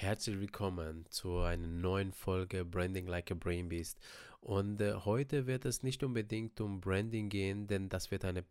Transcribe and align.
Herzlich 0.00 0.40
willkommen 0.40 1.04
zu 1.10 1.40
einer 1.40 1.66
neuen 1.66 2.14
Folge 2.14 2.64
Branding 2.64 3.06
Like 3.06 3.30
a 3.32 3.34
Brain 3.34 3.68
Beast. 3.68 4.00
Und 4.40 4.80
äh, 4.80 4.94
heute 4.94 5.46
wird 5.46 5.66
es 5.66 5.82
nicht 5.82 6.02
unbedingt 6.02 6.58
um 6.62 6.80
Branding 6.80 7.28
gehen, 7.28 7.66
denn 7.66 7.90
das 7.90 8.10
wird 8.10 8.24
eine 8.24 8.46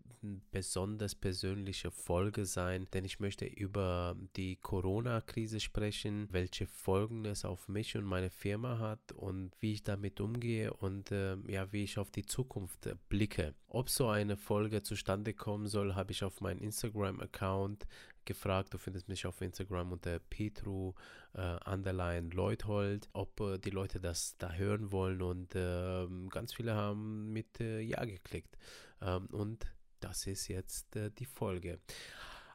besonders 0.51 1.15
persönliche 1.15 1.89
Folge 1.89 2.46
sein, 2.46 2.88
denn 2.93 3.04
ich 3.04 3.20
möchte 3.20 3.46
über 3.47 4.15
die 4.35 4.57
Corona-Krise 4.57 5.59
sprechen, 5.59 6.27
welche 6.29 6.67
Folgen 6.67 7.26
es 7.26 7.44
auf 7.44 7.68
mich 7.68 7.97
und 7.97 8.04
meine 8.04 8.29
Firma 8.29 8.78
hat 8.78 9.12
und 9.13 9.52
wie 9.60 9.74
ich 9.74 9.84
damit 9.84 10.22
umgehe 10.22 10.72
und 10.72 11.12
äh, 11.12 11.36
ja, 11.47 11.72
wie 11.72 11.84
ich 11.84 11.97
auf 11.97 12.12
die 12.12 12.28
Zukunft 12.28 12.88
blicke. 13.10 13.56
Ob 13.68 13.90
so 13.90 14.08
eine 14.08 14.38
Folge 14.38 14.84
zustande 14.84 15.34
kommen 15.34 15.66
soll, 15.66 15.96
habe 15.96 16.12
ich 16.12 16.23
auf 16.23 16.41
meinem 16.41 16.62
Instagram-Account 16.62 17.88
gefragt. 18.26 18.73
Du 18.73 18.77
findest 18.77 19.08
mich 19.08 19.26
auf 19.26 19.41
Instagram 19.41 19.91
unter 19.91 20.20
Petru 20.20 20.94
äh, 21.34 21.58
Underline 21.70 22.30
Leuthold, 22.30 23.09
ob 23.13 23.39
äh, 23.39 23.57
die 23.57 23.70
Leute 23.70 23.99
das 23.99 24.38
da 24.38 24.53
hören 24.53 24.91
wollen 24.91 25.21
und 25.21 25.55
äh, 25.55 26.07
ganz 26.29 26.53
viele 26.53 26.76
haben 26.76 27.31
mit 27.31 27.59
äh, 27.59 27.79
Ja 27.81 28.05
geklickt. 28.05 28.57
Ähm, 29.02 29.27
und 29.27 29.66
das 29.99 30.27
ist 30.27 30.48
jetzt 30.48 30.95
äh, 30.95 31.12
die 31.12 31.26
Folge. 31.26 31.79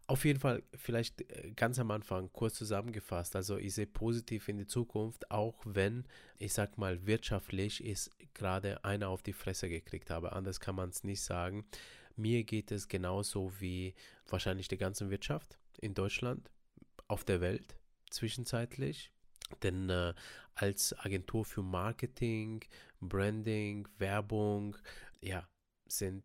Auf 0.06 0.26
jeden 0.26 0.38
Fall, 0.38 0.62
vielleicht 0.74 1.22
äh, 1.22 1.52
ganz 1.56 1.78
am 1.78 1.90
Anfang 1.90 2.30
kurz 2.32 2.56
zusammengefasst. 2.56 3.36
Also 3.36 3.56
ich 3.56 3.74
sehe 3.74 3.86
positiv 3.86 4.48
in 4.48 4.58
die 4.58 4.66
Zukunft, 4.66 5.30
auch 5.30 5.62
wenn, 5.64 6.04
ich 6.38 6.52
sag 6.52 6.76
mal, 6.76 7.06
wirtschaftlich 7.06 7.82
ist 7.82 8.10
gerade 8.34 8.84
einer 8.84 9.08
auf 9.08 9.22
die 9.22 9.32
Fresse 9.32 9.68
gekriegt 9.68 10.10
habe. 10.10 10.32
Anders 10.32 10.60
kann 10.60 10.74
man 10.74 10.90
es 10.90 11.04
nicht 11.04 11.22
sagen. 11.22 11.64
Mir 12.16 12.44
geht 12.44 12.70
es 12.70 12.88
genauso 12.88 13.52
wie 13.60 13.94
wahrscheinlich 14.28 14.68
die 14.68 14.76
ganze 14.76 15.10
Wirtschaft 15.10 15.58
in 15.78 15.94
Deutschland, 15.94 16.50
auf 17.08 17.24
der 17.24 17.40
Welt 17.40 17.76
zwischenzeitlich. 18.10 19.10
Denn 19.62 19.90
äh, 19.90 20.14
als 20.54 20.98
Agentur 20.98 21.44
für 21.44 21.62
Marketing, 21.62 22.64
Branding, 23.00 23.86
Werbung, 23.98 24.76
ja, 25.20 25.46
sind 25.86 26.24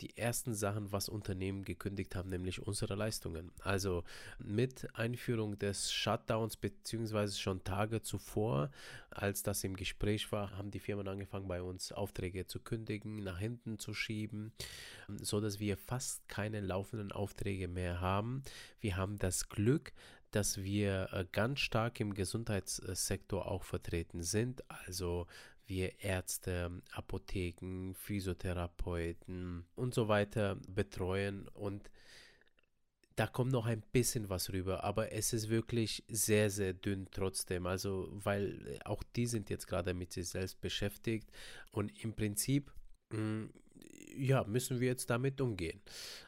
die 0.00 0.16
ersten 0.16 0.54
Sachen, 0.54 0.92
was 0.92 1.08
Unternehmen 1.08 1.64
gekündigt 1.64 2.16
haben, 2.16 2.28
nämlich 2.28 2.60
unsere 2.60 2.94
Leistungen. 2.94 3.52
Also 3.60 4.04
mit 4.38 4.88
Einführung 4.94 5.58
des 5.58 5.92
Shutdowns, 5.92 6.56
beziehungsweise 6.56 7.38
schon 7.38 7.62
Tage 7.64 8.02
zuvor, 8.02 8.70
als 9.10 9.42
das 9.42 9.62
im 9.62 9.76
Gespräch 9.76 10.30
war, 10.32 10.56
haben 10.56 10.70
die 10.70 10.80
Firmen 10.80 11.06
angefangen, 11.06 11.48
bei 11.48 11.62
uns 11.62 11.92
Aufträge 11.92 12.46
zu 12.46 12.60
kündigen, 12.60 13.22
nach 13.22 13.38
hinten 13.38 13.78
zu 13.78 13.94
schieben, 13.94 14.52
so 15.08 15.40
dass 15.40 15.60
wir 15.60 15.76
fast 15.76 16.28
keine 16.28 16.60
laufenden 16.60 17.12
Aufträge 17.12 17.68
mehr 17.68 18.00
haben. 18.00 18.42
Wir 18.80 18.96
haben 18.96 19.18
das 19.18 19.48
Glück, 19.48 19.92
dass 20.34 20.64
wir 20.64 21.08
äh, 21.12 21.24
ganz 21.30 21.60
stark 21.60 22.00
im 22.00 22.12
Gesundheitssektor 22.12 23.46
auch 23.46 23.62
vertreten 23.62 24.24
sind. 24.24 24.68
Also 24.68 25.28
wir 25.66 26.02
Ärzte, 26.02 26.82
Apotheken, 26.92 27.94
Physiotherapeuten 27.94 29.64
und 29.74 29.94
so 29.94 30.08
weiter 30.08 30.56
betreuen 30.68 31.48
und 31.48 31.90
da 33.16 33.26
kommt 33.26 33.52
noch 33.52 33.66
ein 33.66 33.82
bisschen 33.92 34.28
was 34.28 34.52
rüber, 34.52 34.82
aber 34.82 35.12
es 35.12 35.32
ist 35.32 35.48
wirklich 35.48 36.02
sehr, 36.08 36.50
sehr 36.50 36.72
dünn 36.72 37.06
trotzdem. 37.12 37.66
Also, 37.66 38.08
weil 38.12 38.78
auch 38.84 39.02
die 39.14 39.26
sind 39.26 39.50
jetzt 39.50 39.68
gerade 39.68 39.94
mit 39.94 40.12
sich 40.12 40.28
selbst 40.28 40.60
beschäftigt 40.60 41.30
und 41.70 41.92
im 42.02 42.14
Prinzip, 42.14 42.72
mm, 43.10 43.44
ja, 44.16 44.44
müssen 44.44 44.80
wir 44.80 44.88
jetzt 44.88 45.10
damit 45.10 45.40
umgehen. 45.40 45.80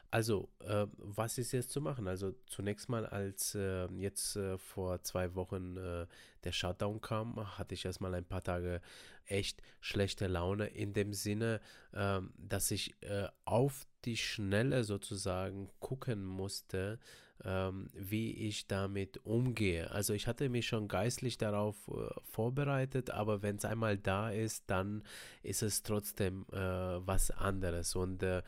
Also, 0.09 0.49
äh, 0.61 0.87
was 0.97 1.37
ist 1.37 1.51
jetzt 1.51 1.71
zu 1.71 1.81
machen? 1.81 2.07
Also, 2.07 2.33
zunächst 2.45 2.87
mal, 2.87 3.05
als 3.05 3.55
äh, 3.55 3.87
jetzt 3.97 4.37
äh, 4.37 4.57
vor 4.57 5.03
zwei 5.03 5.35
Wochen 5.35 5.75
äh, 5.77 6.07
der 6.43 6.51
Shutdown 6.53 7.01
kam, 7.01 7.35
hatte 7.57 7.73
ich 7.73 7.83
erstmal 7.83 8.15
ein 8.15 8.25
paar 8.25 8.43
Tage 8.43 8.81
echt 9.25 9.61
schlechte 9.81 10.27
Laune 10.27 10.67
in 10.67 10.93
dem 10.93 11.13
Sinne, 11.13 11.59
ähm, 11.93 12.31
dass 12.37 12.71
ich 12.71 12.95
äh, 13.03 13.27
auf 13.45 13.85
die 14.05 14.17
Schnelle 14.17 14.85
sozusagen 14.85 15.69
gucken 15.79 16.25
musste, 16.25 16.99
ähm, 17.43 17.89
wie 17.93 18.31
ich 18.47 18.67
damit 18.67 19.25
umgehe. 19.25 19.91
Also 19.91 20.13
ich 20.13 20.27
hatte 20.27 20.49
mich 20.49 20.67
schon 20.67 20.87
geistlich 20.87 21.37
darauf 21.37 21.75
äh, 21.89 22.09
vorbereitet, 22.23 23.09
aber 23.11 23.41
wenn 23.41 23.57
es 23.57 23.65
einmal 23.65 23.97
da 23.97 24.29
ist, 24.31 24.63
dann 24.67 25.03
ist 25.43 25.61
es 25.61 25.83
trotzdem 25.83 26.45
äh, 26.51 26.57
was 26.57 27.31
anderes. 27.31 27.95
Und 27.95 28.23
äh, 28.23 28.41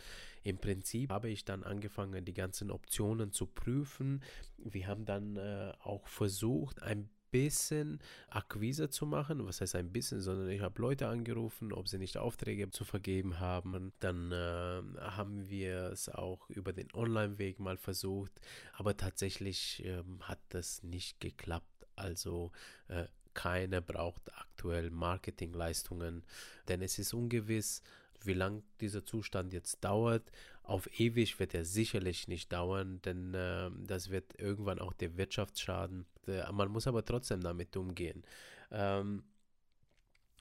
im 0.43 0.57
Prinzip 0.57 1.11
habe 1.11 1.29
ich 1.29 1.45
dann 1.45 1.63
angefangen, 1.63 2.25
die 2.25 2.33
ganzen 2.33 2.71
Optionen 2.71 3.31
zu 3.31 3.45
prüfen. 3.45 4.21
Wir 4.57 4.87
haben 4.87 5.05
dann 5.05 5.37
äh, 5.37 5.73
auch 5.81 6.07
versucht, 6.07 6.81
ein 6.81 7.09
bisschen 7.31 7.99
Akquise 8.29 8.89
zu 8.89 9.05
machen. 9.05 9.45
Was 9.45 9.61
heißt 9.61 9.75
ein 9.75 9.91
bisschen, 9.91 10.21
sondern 10.21 10.49
ich 10.49 10.61
habe 10.61 10.81
Leute 10.81 11.07
angerufen, 11.07 11.73
ob 11.73 11.87
sie 11.87 11.97
nicht 11.97 12.17
Aufträge 12.17 12.69
zu 12.71 12.85
vergeben 12.85 13.39
haben. 13.39 13.93
Dann 13.99 14.31
äh, 14.31 14.81
haben 14.99 15.49
wir 15.49 15.91
es 15.91 16.09
auch 16.09 16.49
über 16.49 16.73
den 16.73 16.91
Online-Weg 16.93 17.59
mal 17.59 17.77
versucht, 17.77 18.31
aber 18.73 18.97
tatsächlich 18.97 19.83
äh, 19.85 20.03
hat 20.21 20.39
das 20.49 20.83
nicht 20.83 21.19
geklappt. 21.19 21.65
Also 21.95 22.51
äh, 22.87 23.05
keiner 23.33 23.81
braucht 23.81 24.33
aktuell 24.33 24.89
Marketingleistungen, 24.89 26.23
denn 26.67 26.81
es 26.81 26.97
ist 26.99 27.13
ungewiss, 27.13 27.83
wie 28.25 28.33
lang 28.33 28.63
dieser 28.81 29.05
Zustand 29.05 29.53
jetzt 29.53 29.83
dauert. 29.83 30.31
Auf 30.63 30.99
ewig 30.99 31.39
wird 31.39 31.53
er 31.53 31.65
sicherlich 31.65 32.27
nicht 32.27 32.51
dauern, 32.51 33.01
denn 33.01 33.33
äh, 33.33 33.69
das 33.87 34.09
wird 34.09 34.39
irgendwann 34.39 34.79
auch 34.79 34.93
der 34.93 35.17
Wirtschaft 35.17 35.59
schaden. 35.59 36.05
Man 36.51 36.69
muss 36.69 36.87
aber 36.87 37.03
trotzdem 37.03 37.41
damit 37.41 37.75
umgehen. 37.75 38.23
Ähm, 38.71 39.23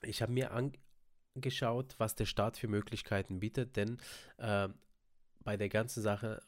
ich 0.01 0.21
habe 0.21 0.31
mir 0.31 0.51
angeschaut, 1.35 1.95
was 1.97 2.15
der 2.15 2.25
Staat 2.25 2.57
für 2.57 2.67
Möglichkeiten 2.67 3.39
bietet, 3.39 3.75
denn 3.75 3.97
äh, 4.37 4.69
bei 5.39 5.57
der 5.57 5.69
ganzen 5.69 6.03
Sache 6.03 6.41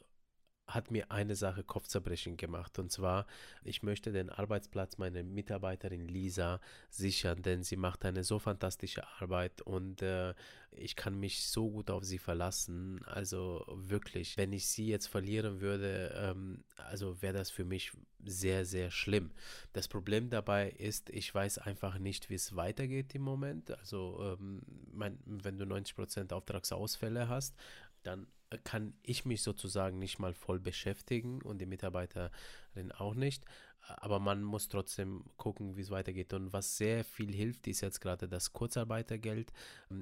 hat 0.74 0.92
mir 0.92 1.12
eine 1.12 1.36
Sache 1.36 1.64
Kopfzerbrechen 1.64 2.38
gemacht. 2.38 2.80
Und 2.80 2.92
zwar, 2.92 3.26
ich 3.64 3.84
möchte 3.84 4.12
den 4.12 4.30
Arbeitsplatz 4.30 4.98
meiner 4.98 5.24
Mitarbeiterin 5.24 6.08
Lisa 6.08 6.60
sichern, 6.90 7.42
denn 7.42 7.64
sie 7.64 7.78
macht 7.78 8.06
eine 8.06 8.24
so 8.24 8.40
fantastische 8.40 9.08
Arbeit 9.20 9.62
und 9.62 10.02
äh, 10.02 10.34
ich 10.72 10.96
kann 10.96 11.20
mich 11.20 11.48
so 11.48 11.70
gut 11.70 11.90
auf 11.90 12.04
sie 12.04 12.18
verlassen. 12.18 13.04
Also 13.06 13.66
wirklich, 13.68 14.38
wenn 14.38 14.54
ich 14.54 14.68
sie 14.68 14.88
jetzt 14.88 15.08
verlieren 15.08 15.60
würde, 15.60 16.14
ähm, 16.16 16.64
also 16.78 17.22
wäre 17.22 17.34
das 17.34 17.50
für 17.50 17.66
mich 17.66 17.92
sehr, 18.24 18.66
sehr 18.66 18.92
schlimm. 18.92 19.32
Das 19.74 19.88
Problem 19.88 20.30
dabei 20.30 20.70
ist, 20.70 21.10
ich 21.10 21.34
weiß 21.34 21.58
einfach 21.58 21.98
nicht, 21.98 22.30
wie 22.30 22.36
es 22.36 22.56
weitergeht 22.56 23.14
im 23.16 23.24
Moment. 23.24 23.72
Also, 23.72 24.38
ähm, 24.40 24.62
mein, 24.94 25.18
wenn 25.26 25.58
du 25.58 25.66
90% 25.66 26.32
Auftragsausfälle 26.32 27.28
hast, 27.28 27.56
dann 28.04 28.28
kann 28.64 28.94
ich 29.04 29.26
mich 29.26 29.44
sozusagen 29.44 29.98
nicht 29.98 30.20
mal 30.20 30.34
voll 30.34 30.60
beschäftigen 30.60 31.42
und 31.42 31.60
die 31.60 31.66
Mitarbeiterin 31.66 32.92
auch 32.98 33.16
nicht 33.16 33.46
aber 33.88 34.20
man 34.20 34.44
muss 34.44 34.68
trotzdem 34.68 35.24
gucken, 35.38 35.76
wie 35.76 35.82
es 35.82 35.92
weitergeht. 35.92 36.34
Und 36.34 36.54
was 36.54 36.78
sehr 36.78 37.04
viel 37.04 37.34
hilft, 37.34 37.68
ist 37.68 37.82
jetzt 37.82 38.00
gerade 38.00 38.28
das 38.28 38.54
Kurzarbeitergeld. 38.54 39.52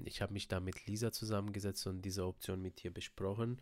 Ich 0.05 0.21
habe 0.21 0.33
mich 0.33 0.47
da 0.47 0.59
mit 0.59 0.85
Lisa 0.85 1.11
zusammengesetzt 1.11 1.87
und 1.87 2.01
diese 2.01 2.25
Option 2.25 2.61
mit 2.61 2.83
ihr 2.83 2.93
besprochen, 2.93 3.59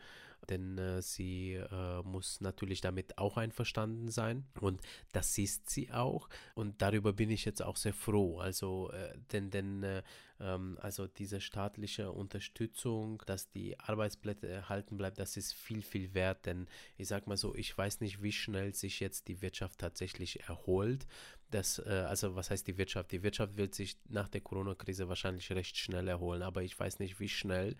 denn 0.49 0.77
äh, 0.77 1.01
sie 1.01 1.53
äh, 1.53 2.01
muss 2.03 2.41
natürlich 2.41 2.81
damit 2.81 3.17
auch 3.17 3.37
einverstanden 3.37 4.09
sein 4.09 4.45
und 4.59 4.81
das 5.13 5.37
ist 5.37 5.69
sie 5.69 5.91
auch 5.91 6.29
und 6.55 6.81
darüber 6.81 7.13
bin 7.13 7.29
ich 7.29 7.45
jetzt 7.45 7.61
auch 7.61 7.77
sehr 7.77 7.93
froh. 7.93 8.39
Also, 8.39 8.91
äh, 8.91 9.17
denn, 9.31 9.49
denn 9.51 9.83
äh, 9.83 10.03
ähm, 10.39 10.77
also 10.81 11.07
diese 11.07 11.41
staatliche 11.41 12.11
Unterstützung, 12.11 13.23
dass 13.25 13.49
die 13.49 13.79
Arbeitsplätze 13.79 14.47
erhalten 14.47 14.97
bleibt, 14.97 15.19
das 15.19 15.37
ist 15.37 15.53
viel, 15.53 15.81
viel 15.81 16.13
wert, 16.13 16.45
denn 16.45 16.67
ich 16.97 17.07
sag 17.07 17.27
mal 17.27 17.37
so, 17.37 17.55
ich 17.55 17.77
weiß 17.77 18.01
nicht, 18.01 18.21
wie 18.21 18.31
schnell 18.31 18.73
sich 18.73 18.99
jetzt 18.99 19.27
die 19.27 19.41
Wirtschaft 19.41 19.79
tatsächlich 19.79 20.07
tatsächlich 20.07 20.47
erholt. 20.47 21.07
Das, 21.49 21.79
äh, 21.79 22.05
also 22.07 22.35
was 22.35 22.49
heißt 22.49 22.67
die 22.67 22.77
Wirtschaft? 22.77 23.11
Die 23.11 23.23
Wirtschaft 23.23 23.57
wird 23.57 23.73
sich 23.73 23.97
nach 24.09 24.27
der 24.27 24.41
Corona-Krise 24.41 25.07
wahrscheinlich 25.07 25.49
recht 25.51 25.77
schnell 25.77 26.07
erholen, 26.07 26.41
aber 26.41 26.63
ich 26.63 26.77
weiß 26.77 26.99
nicht, 26.99 27.19
wie 27.19 27.29
schnell 27.29 27.75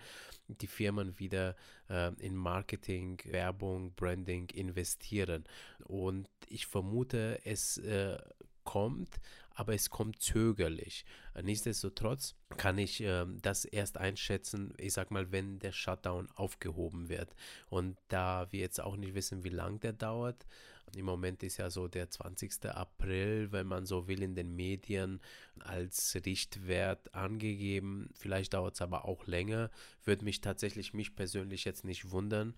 die 0.47 0.67
Firmen 0.67 1.19
wieder 1.19 1.55
äh, 1.89 2.13
in 2.19 2.35
Marketing, 2.35 3.19
Werbung, 3.25 3.93
Branding 3.95 4.49
investieren. 4.49 5.43
Und 5.83 6.29
ich 6.47 6.65
vermute, 6.65 7.39
es 7.43 7.77
äh, 7.79 8.17
kommt, 8.63 9.19
aber 9.57 9.73
es 9.73 9.89
kommt 9.89 10.21
zögerlich. 10.21 11.03
Nichtsdestotrotz 11.41 12.35
kann 12.57 12.77
ich 12.77 13.01
äh, 13.01 13.25
das 13.41 13.65
erst 13.65 13.97
einschätzen, 13.97 14.73
ich 14.77 14.93
sag 14.93 15.09
mal, 15.09 15.31
wenn 15.31 15.59
der 15.59 15.71
Shutdown 15.71 16.29
aufgehoben 16.35 17.09
wird. 17.09 17.33
Und 17.69 17.97
da 18.07 18.47
wir 18.51 18.59
jetzt 18.59 18.79
auch 18.79 18.97
nicht 18.97 19.15
wissen, 19.15 19.43
wie 19.43 19.49
lang 19.49 19.79
der 19.79 19.93
dauert, 19.93 20.45
im 20.95 21.05
Moment 21.05 21.43
ist 21.43 21.57
ja 21.57 21.69
so 21.69 21.87
der 21.87 22.09
20. 22.09 22.65
April, 22.65 23.51
wenn 23.51 23.67
man 23.67 23.85
so 23.85 24.07
will, 24.07 24.23
in 24.23 24.35
den 24.35 24.55
Medien 24.55 25.19
als 25.59 26.15
Richtwert 26.25 27.13
angegeben. 27.13 28.09
Vielleicht 28.13 28.53
dauert 28.53 28.75
es 28.75 28.81
aber 28.81 29.05
auch 29.05 29.27
länger. 29.27 29.69
Würde 30.03 30.23
mich 30.23 30.41
tatsächlich, 30.41 30.93
mich 30.93 31.15
persönlich 31.15 31.65
jetzt 31.65 31.83
nicht 31.83 32.11
wundern, 32.11 32.55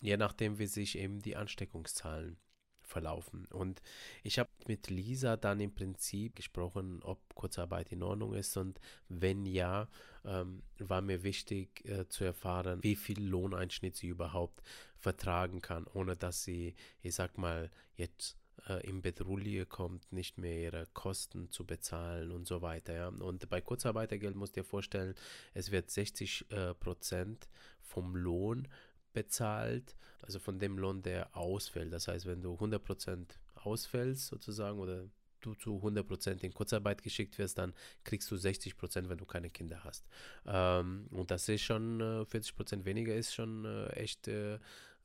je 0.00 0.16
nachdem, 0.16 0.58
wie 0.58 0.66
sich 0.66 0.98
eben 0.98 1.20
die 1.20 1.36
Ansteckungszahlen 1.36 2.36
verlaufen. 2.86 3.46
Und 3.46 3.82
ich 4.22 4.38
habe 4.38 4.50
mit 4.66 4.90
Lisa 4.90 5.36
dann 5.36 5.60
im 5.60 5.74
Prinzip 5.74 6.36
gesprochen, 6.36 7.00
ob 7.02 7.34
Kurzarbeit 7.34 7.92
in 7.92 8.02
Ordnung 8.02 8.34
ist 8.34 8.56
und 8.56 8.80
wenn 9.08 9.46
ja, 9.46 9.88
ähm, 10.24 10.62
war 10.78 11.02
mir 11.02 11.22
wichtig 11.22 11.84
äh, 11.88 12.08
zu 12.08 12.24
erfahren, 12.24 12.82
wie 12.82 12.96
viel 12.96 13.22
Lohneinschnitt 13.22 13.96
sie 13.96 14.08
überhaupt 14.08 14.62
vertragen 14.98 15.60
kann, 15.60 15.86
ohne 15.92 16.16
dass 16.16 16.44
sie, 16.44 16.74
ich 17.02 17.14
sag 17.14 17.36
mal, 17.36 17.70
jetzt 17.96 18.38
äh, 18.68 18.86
in 18.86 19.02
Bedrulle 19.02 19.66
kommt, 19.66 20.12
nicht 20.12 20.38
mehr 20.38 20.58
ihre 20.58 20.86
Kosten 20.94 21.50
zu 21.50 21.66
bezahlen 21.66 22.30
und 22.30 22.46
so 22.46 22.62
weiter. 22.62 22.94
Ja. 22.94 23.08
Und 23.08 23.48
bei 23.48 23.60
Kurzarbeitergeld 23.60 24.36
musst 24.36 24.56
du 24.56 24.60
dir 24.60 24.66
vorstellen, 24.66 25.14
es 25.52 25.70
wird 25.70 25.90
60 25.90 26.46
äh, 26.50 26.74
Prozent 26.74 27.48
vom 27.80 28.16
Lohn 28.16 28.68
bezahlt, 29.14 29.96
also 30.20 30.38
von 30.38 30.58
dem 30.58 30.78
Lohn, 30.78 31.02
der 31.02 31.34
ausfällt. 31.34 31.92
Das 31.92 32.08
heißt, 32.08 32.26
wenn 32.26 32.42
du 32.42 32.52
100 32.54 32.82
Prozent 32.84 33.38
ausfällst 33.54 34.26
sozusagen 34.26 34.78
oder 34.78 35.08
du 35.40 35.54
zu 35.54 35.80
100% 35.82 36.42
in 36.42 36.52
Kurzarbeit 36.52 37.02
geschickt 37.02 37.38
wirst, 37.38 37.58
dann 37.58 37.74
kriegst 38.02 38.30
du 38.30 38.36
60%, 38.36 39.08
wenn 39.08 39.18
du 39.18 39.26
keine 39.26 39.50
Kinder 39.50 39.84
hast. 39.84 40.06
Ähm, 40.46 41.06
und 41.10 41.30
das 41.30 41.48
ist 41.48 41.62
schon, 41.62 42.00
äh, 42.00 42.24
40% 42.24 42.84
weniger 42.84 43.14
ist 43.14 43.34
schon 43.34 43.64
äh, 43.64 43.88
echt 43.90 44.28
äh, 44.28 44.54
äh 44.54 44.58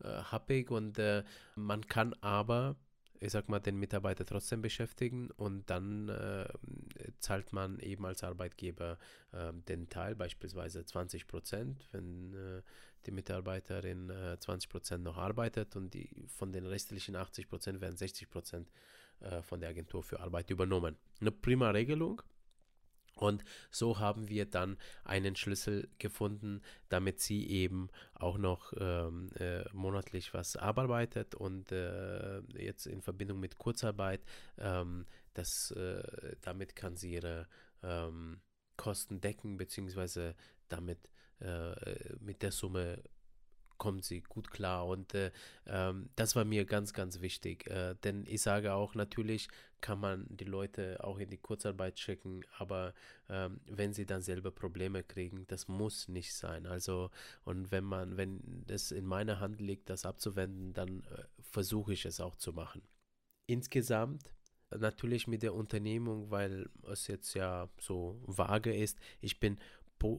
happig 0.03 0.71
und 0.71 0.97
äh, 0.97 1.23
man 1.55 1.85
kann 1.87 2.13
aber 2.21 2.75
ich 3.19 3.31
sag 3.31 3.49
mal, 3.49 3.59
den 3.59 3.77
Mitarbeiter 3.77 4.25
trotzdem 4.25 4.61
beschäftigen 4.61 5.29
und 5.31 5.69
dann 5.69 6.09
äh, 6.09 6.47
zahlt 7.19 7.51
man 7.53 7.79
eben 7.79 8.05
als 8.05 8.23
Arbeitgeber 8.23 8.97
äh, 9.31 9.51
den 9.67 9.89
Teil, 9.89 10.15
beispielsweise 10.15 10.85
20 10.85 11.27
Prozent, 11.27 11.87
wenn 11.91 12.33
äh, 12.33 12.61
die 13.05 13.11
Mitarbeiterin 13.11 14.11
20 14.39 14.67
äh, 14.67 14.71
Prozent 14.71 15.03
noch 15.03 15.17
arbeitet 15.17 15.75
und 15.75 15.93
die, 15.93 16.09
von 16.27 16.51
den 16.51 16.65
restlichen 16.65 17.15
80 17.15 17.49
Prozent 17.49 17.81
werden 17.81 17.97
60 17.97 18.29
Prozent 18.29 18.71
äh, 19.19 19.41
von 19.41 19.59
der 19.59 19.69
Agentur 19.69 20.03
für 20.03 20.19
Arbeit 20.19 20.49
übernommen. 20.49 20.95
Eine 21.19 21.31
prima 21.31 21.71
Regelung. 21.71 22.21
Und 23.19 23.43
so 23.69 23.99
haben 23.99 24.29
wir 24.29 24.45
dann 24.45 24.77
einen 25.03 25.35
Schlüssel 25.35 25.89
gefunden, 25.99 26.61
damit 26.87 27.19
sie 27.19 27.47
eben 27.49 27.89
auch 28.13 28.37
noch 28.37 28.71
ähm, 28.79 29.29
äh, 29.35 29.65
monatlich 29.73 30.33
was 30.33 30.55
arbeitet 30.55 31.35
und 31.35 31.71
äh, 31.71 32.39
jetzt 32.57 32.87
in 32.87 33.01
Verbindung 33.01 33.41
mit 33.41 33.57
Kurzarbeit, 33.57 34.21
ähm, 34.57 35.05
das, 35.33 35.71
äh, 35.71 36.35
damit 36.41 36.77
kann 36.77 36.95
sie 36.95 37.15
ihre 37.15 37.47
ähm, 37.83 38.39
Kosten 38.77 39.19
decken, 39.19 39.57
beziehungsweise 39.57 40.35
damit 40.69 41.11
äh, 41.39 41.75
mit 42.19 42.41
der 42.41 42.53
Summe 42.53 43.03
kommt 43.79 44.05
sie 44.05 44.21
gut 44.21 44.51
klar. 44.51 44.85
Und 44.85 45.15
äh, 45.15 45.31
ähm, 45.65 46.09
das 46.15 46.35
war 46.35 46.45
mir 46.45 46.65
ganz, 46.65 46.93
ganz 46.93 47.21
wichtig. 47.21 47.65
Äh, 47.65 47.95
denn 48.03 48.25
ich 48.27 48.41
sage 48.41 48.73
auch, 48.73 48.93
natürlich 48.93 49.47
kann 49.81 49.99
man 49.99 50.27
die 50.29 50.45
Leute 50.45 51.03
auch 51.03 51.17
in 51.17 51.29
die 51.29 51.37
Kurzarbeit 51.37 51.99
schicken, 51.99 52.41
aber 52.57 52.93
ähm, 53.29 53.61
wenn 53.65 53.93
sie 53.93 54.05
dann 54.05 54.21
selber 54.21 54.51
Probleme 54.51 55.03
kriegen, 55.03 55.47
das 55.47 55.67
muss 55.67 56.07
nicht 56.07 56.33
sein. 56.33 56.67
Also, 56.67 57.09
und 57.45 57.71
wenn 57.71 57.85
man, 57.85 58.17
wenn 58.17 58.65
es 58.67 58.91
in 58.91 59.05
meiner 59.05 59.39
Hand 59.39 59.61
liegt, 59.61 59.89
das 59.89 60.05
abzuwenden, 60.05 60.73
dann 60.73 60.99
äh, 61.05 61.23
versuche 61.41 61.93
ich 61.93 62.05
es 62.05 62.19
auch 62.19 62.35
zu 62.35 62.53
machen. 62.53 62.81
Insgesamt 63.47 64.31
natürlich 64.77 65.27
mit 65.27 65.41
der 65.43 65.55
Unternehmung, 65.55 66.29
weil 66.29 66.69
es 66.91 67.07
jetzt 67.07 67.33
ja 67.33 67.69
so 67.79 68.21
vage 68.25 68.75
ist. 68.75 68.99
Ich 69.21 69.39
bin 69.39 69.57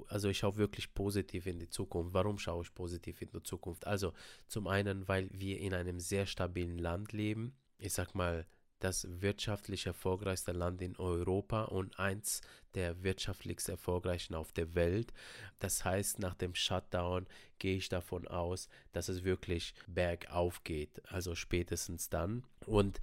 also 0.08 0.28
ich 0.28 0.38
schaue 0.38 0.56
wirklich 0.56 0.94
positiv 0.94 1.46
in 1.46 1.58
die 1.58 1.68
Zukunft. 1.68 2.14
Warum 2.14 2.38
schaue 2.38 2.62
ich 2.62 2.74
positiv 2.74 3.22
in 3.22 3.30
die 3.32 3.42
Zukunft? 3.42 3.86
Also 3.86 4.12
zum 4.46 4.66
einen, 4.66 5.08
weil 5.08 5.28
wir 5.32 5.58
in 5.58 5.74
einem 5.74 6.00
sehr 6.00 6.26
stabilen 6.26 6.78
Land 6.78 7.12
leben. 7.12 7.54
Ich 7.78 7.92
sag 7.94 8.14
mal, 8.14 8.46
das 8.80 9.06
wirtschaftlich 9.20 9.86
erfolgreichste 9.86 10.52
Land 10.52 10.82
in 10.82 10.96
Europa 10.96 11.64
und 11.64 11.98
eins 11.98 12.40
der 12.74 13.02
wirtschaftlichst 13.02 13.68
erfolgreichen 13.68 14.34
auf 14.34 14.52
der 14.52 14.74
Welt. 14.74 15.12
Das 15.58 15.84
heißt, 15.84 16.18
nach 16.18 16.34
dem 16.34 16.54
Shutdown 16.54 17.26
gehe 17.58 17.76
ich 17.76 17.88
davon 17.88 18.26
aus, 18.26 18.68
dass 18.92 19.08
es 19.08 19.22
wirklich 19.22 19.74
bergauf 19.86 20.64
geht, 20.64 21.02
also 21.12 21.34
spätestens 21.34 22.08
dann. 22.08 22.44
Und 22.66 23.00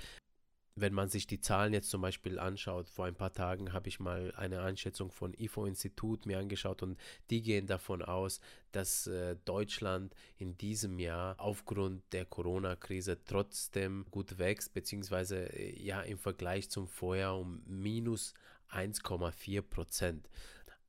wenn 0.79 0.93
man 0.93 1.09
sich 1.09 1.25
die 1.25 1.41
Zahlen 1.41 1.73
jetzt 1.73 1.89
zum 1.89 2.01
Beispiel 2.01 2.37
anschaut, 2.37 2.87
vor 2.87 3.05
ein 3.05 3.15
paar 3.15 3.33
Tagen 3.33 3.73
habe 3.73 3.89
ich 3.89 3.99
mal 3.99 4.31
eine 4.37 4.61
Einschätzung 4.61 5.11
von 5.11 5.33
IFO-Institut 5.33 6.27
mir 6.27 6.37
angeschaut 6.37 6.83
und 6.83 6.99
die 7.31 7.41
gehen 7.41 7.65
davon 7.65 8.03
aus, 8.03 8.39
dass 8.71 9.07
äh, 9.07 9.35
Deutschland 9.43 10.13
in 10.37 10.55
diesem 10.57 10.99
Jahr 10.99 11.39
aufgrund 11.39 12.03
der 12.13 12.25
Corona-Krise 12.25 13.17
trotzdem 13.25 14.05
gut 14.11 14.37
wächst, 14.37 14.75
beziehungsweise 14.75 15.51
äh, 15.53 15.81
ja 15.81 16.01
im 16.01 16.19
Vergleich 16.19 16.69
zum 16.69 16.87
Vorjahr 16.87 17.39
um 17.39 17.63
minus 17.65 18.35
1,4 18.69 19.63
Prozent. 19.63 20.29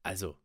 Also 0.03 0.37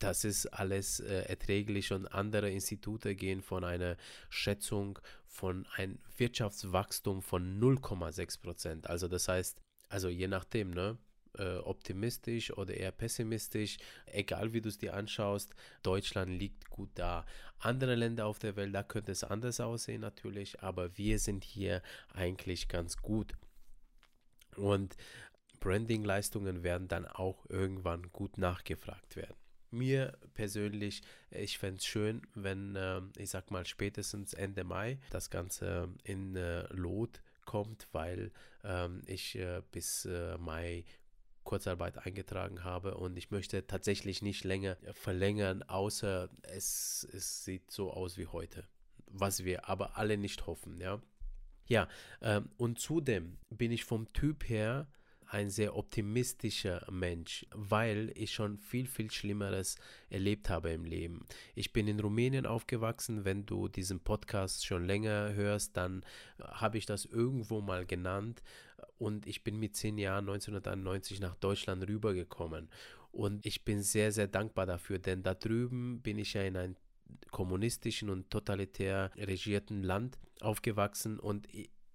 das 0.00 0.24
ist 0.24 0.46
alles 0.46 1.00
äh, 1.00 1.24
erträglich 1.28 1.92
und 1.92 2.06
andere 2.06 2.50
Institute 2.50 3.14
gehen 3.14 3.42
von 3.42 3.64
einer 3.64 3.96
Schätzung 4.30 4.98
von 5.26 5.66
einem 5.76 5.98
Wirtschaftswachstum 6.16 7.22
von 7.22 7.60
0,6 7.60 8.40
Prozent. 8.40 8.90
Also 8.90 9.08
das 9.08 9.28
heißt, 9.28 9.60
also 9.88 10.08
je 10.08 10.26
nachdem, 10.26 10.70
ne? 10.70 10.98
Äh, 11.38 11.58
optimistisch 11.58 12.52
oder 12.56 12.74
eher 12.74 12.90
pessimistisch, 12.90 13.78
egal 14.06 14.52
wie 14.52 14.60
du 14.60 14.68
es 14.68 14.78
dir 14.78 14.94
anschaust, 14.94 15.54
Deutschland 15.84 16.32
liegt 16.32 16.68
gut 16.70 16.90
da. 16.96 17.24
Andere 17.60 17.94
Länder 17.94 18.26
auf 18.26 18.40
der 18.40 18.56
Welt, 18.56 18.74
da 18.74 18.82
könnte 18.82 19.12
es 19.12 19.22
anders 19.22 19.60
aussehen 19.60 20.00
natürlich, 20.00 20.60
aber 20.60 20.98
wir 20.98 21.20
sind 21.20 21.44
hier 21.44 21.82
eigentlich 22.12 22.66
ganz 22.66 22.96
gut. 22.96 23.34
Und 24.56 24.96
Branding-Leistungen 25.60 26.64
werden 26.64 26.88
dann 26.88 27.06
auch 27.06 27.48
irgendwann 27.48 28.10
gut 28.10 28.36
nachgefragt 28.36 29.14
werden 29.14 29.36
mir 29.72 30.18
persönlich, 30.34 31.02
ich 31.30 31.58
fände 31.58 31.78
es 31.78 31.86
schön, 31.86 32.22
wenn, 32.34 32.76
äh, 32.76 33.00
ich 33.16 33.30
sag 33.30 33.50
mal, 33.50 33.66
spätestens 33.66 34.34
Ende 34.34 34.64
Mai 34.64 34.98
das 35.10 35.30
Ganze 35.30 35.88
in 36.04 36.36
äh, 36.36 36.66
Lot 36.72 37.22
kommt, 37.44 37.88
weil 37.92 38.32
ähm, 38.64 39.02
ich 39.06 39.36
äh, 39.36 39.62
bis 39.72 40.04
äh, 40.04 40.38
Mai 40.38 40.84
Kurzarbeit 41.44 41.98
eingetragen 42.06 42.64
habe 42.64 42.96
und 42.96 43.16
ich 43.16 43.30
möchte 43.30 43.66
tatsächlich 43.66 44.22
nicht 44.22 44.44
länger 44.44 44.76
verlängern, 44.92 45.62
außer 45.62 46.28
es, 46.42 47.08
es 47.12 47.44
sieht 47.44 47.70
so 47.70 47.92
aus 47.92 48.18
wie 48.18 48.26
heute, 48.26 48.68
was 49.06 49.44
wir 49.44 49.68
aber 49.68 49.96
alle 49.96 50.16
nicht 50.16 50.46
hoffen, 50.46 50.78
ja. 50.78 51.00
Ja, 51.66 51.88
ähm, 52.20 52.50
und 52.56 52.80
zudem 52.80 53.38
bin 53.48 53.70
ich 53.70 53.84
vom 53.84 54.12
Typ 54.12 54.48
her 54.48 54.88
ein 55.30 55.48
sehr 55.48 55.76
optimistischer 55.76 56.84
Mensch, 56.90 57.46
weil 57.54 58.12
ich 58.16 58.32
schon 58.32 58.58
viel, 58.58 58.86
viel 58.86 59.10
Schlimmeres 59.12 59.76
erlebt 60.08 60.50
habe 60.50 60.70
im 60.70 60.84
Leben. 60.84 61.24
Ich 61.54 61.72
bin 61.72 61.86
in 61.86 62.00
Rumänien 62.00 62.46
aufgewachsen. 62.46 63.24
Wenn 63.24 63.46
du 63.46 63.68
diesen 63.68 64.00
Podcast 64.00 64.66
schon 64.66 64.84
länger 64.84 65.32
hörst, 65.34 65.76
dann 65.76 66.04
habe 66.42 66.78
ich 66.78 66.86
das 66.86 67.04
irgendwo 67.04 67.60
mal 67.60 67.86
genannt. 67.86 68.42
Und 68.98 69.26
ich 69.26 69.44
bin 69.44 69.60
mit 69.60 69.76
zehn 69.76 69.98
Jahren 69.98 70.28
1991 70.28 71.20
nach 71.20 71.36
Deutschland 71.36 71.88
rübergekommen. 71.88 72.68
Und 73.12 73.46
ich 73.46 73.64
bin 73.64 73.82
sehr, 73.82 74.10
sehr 74.10 74.26
dankbar 74.26 74.66
dafür, 74.66 74.98
denn 74.98 75.22
da 75.22 75.34
drüben 75.34 76.00
bin 76.02 76.18
ich 76.18 76.34
ja 76.34 76.42
in 76.42 76.56
einem 76.56 76.76
kommunistischen 77.30 78.10
und 78.10 78.30
totalitär 78.30 79.10
regierten 79.16 79.82
Land 79.82 80.18
aufgewachsen 80.40 81.18
und 81.18 81.46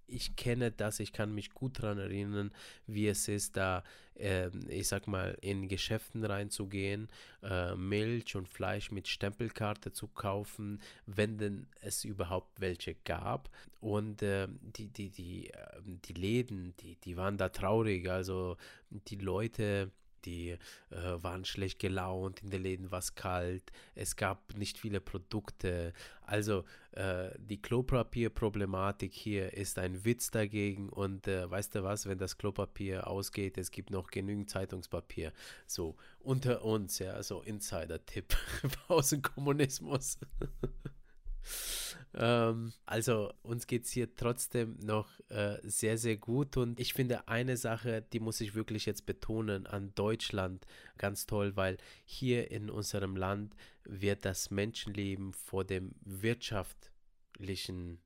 ich, 0.08 0.36
kenne 0.36 0.70
das, 0.70 1.00
ich 1.00 1.12
kann 1.12 1.34
mich 1.34 1.50
gut 1.50 1.82
daran 1.82 1.98
erinnern, 1.98 2.50
wie 2.86 3.08
es 3.08 3.28
ist, 3.28 3.56
da, 3.56 3.82
äh, 4.14 4.48
ich 4.68 4.88
sag 4.88 5.06
mal, 5.06 5.36
in 5.40 5.68
Geschäften 5.68 6.24
reinzugehen, 6.24 7.08
äh, 7.42 7.74
Milch 7.74 8.36
und 8.36 8.48
Fleisch 8.48 8.90
mit 8.90 9.08
Stempelkarte 9.08 9.92
zu 9.92 10.08
kaufen, 10.08 10.80
wenn 11.06 11.38
denn 11.38 11.66
es 11.80 12.04
überhaupt 12.04 12.60
welche 12.60 12.94
gab. 13.04 13.50
Und 13.80 14.22
äh, 14.22 14.48
die, 14.76 14.88
die, 14.88 15.10
die, 15.10 15.48
ähm, 15.48 16.00
die 16.04 16.14
Läden, 16.14 16.74
die, 16.80 16.96
die 16.96 17.16
waren 17.16 17.36
da 17.36 17.48
traurig, 17.48 18.08
also 18.08 18.56
die 18.90 19.16
Leute 19.16 19.90
die 20.26 20.50
äh, 20.50 20.58
waren 20.90 21.44
schlecht 21.44 21.78
gelaunt, 21.78 22.42
in 22.42 22.50
den 22.50 22.62
Läden 22.62 22.90
war 22.90 22.98
es 22.98 23.14
kalt, 23.14 23.72
es 23.94 24.16
gab 24.16 24.56
nicht 24.56 24.78
viele 24.78 25.00
Produkte. 25.00 25.92
Also 26.22 26.64
äh, 26.92 27.30
die 27.38 27.62
Klopapierproblematik 27.62 29.14
hier 29.14 29.54
ist 29.54 29.78
ein 29.78 30.04
Witz 30.04 30.30
dagegen 30.30 30.88
und 30.88 31.28
äh, 31.28 31.48
weißt 31.48 31.76
du 31.76 31.84
was, 31.84 32.06
wenn 32.06 32.18
das 32.18 32.36
Klopapier 32.36 33.06
ausgeht, 33.06 33.56
es 33.56 33.70
gibt 33.70 33.90
noch 33.90 34.08
genügend 34.08 34.50
Zeitungspapier. 34.50 35.32
So, 35.66 35.96
unter 36.18 36.64
uns, 36.64 36.98
ja, 36.98 37.22
so 37.22 37.40
Insider-Tipp 37.42 38.36
aus 38.88 39.10
dem 39.10 39.22
Kommunismus. 39.22 40.18
Ähm, 42.14 42.72
also 42.86 43.32
uns 43.42 43.66
geht 43.66 43.84
es 43.84 43.90
hier 43.90 44.14
trotzdem 44.16 44.78
noch 44.80 45.08
äh, 45.28 45.58
sehr, 45.62 45.98
sehr 45.98 46.16
gut. 46.16 46.56
Und 46.56 46.80
ich 46.80 46.94
finde 46.94 47.28
eine 47.28 47.56
Sache, 47.56 48.02
die 48.12 48.20
muss 48.20 48.40
ich 48.40 48.54
wirklich 48.54 48.86
jetzt 48.86 49.06
betonen 49.06 49.66
an 49.66 49.92
Deutschland 49.94 50.66
ganz 50.98 51.26
toll, 51.26 51.56
weil 51.56 51.76
hier 52.04 52.50
in 52.50 52.70
unserem 52.70 53.16
Land 53.16 53.54
wird 53.84 54.24
das 54.24 54.50
Menschenleben 54.50 55.32
vor 55.32 55.64
dem 55.64 55.94
wirtschaftlichen 56.00 57.98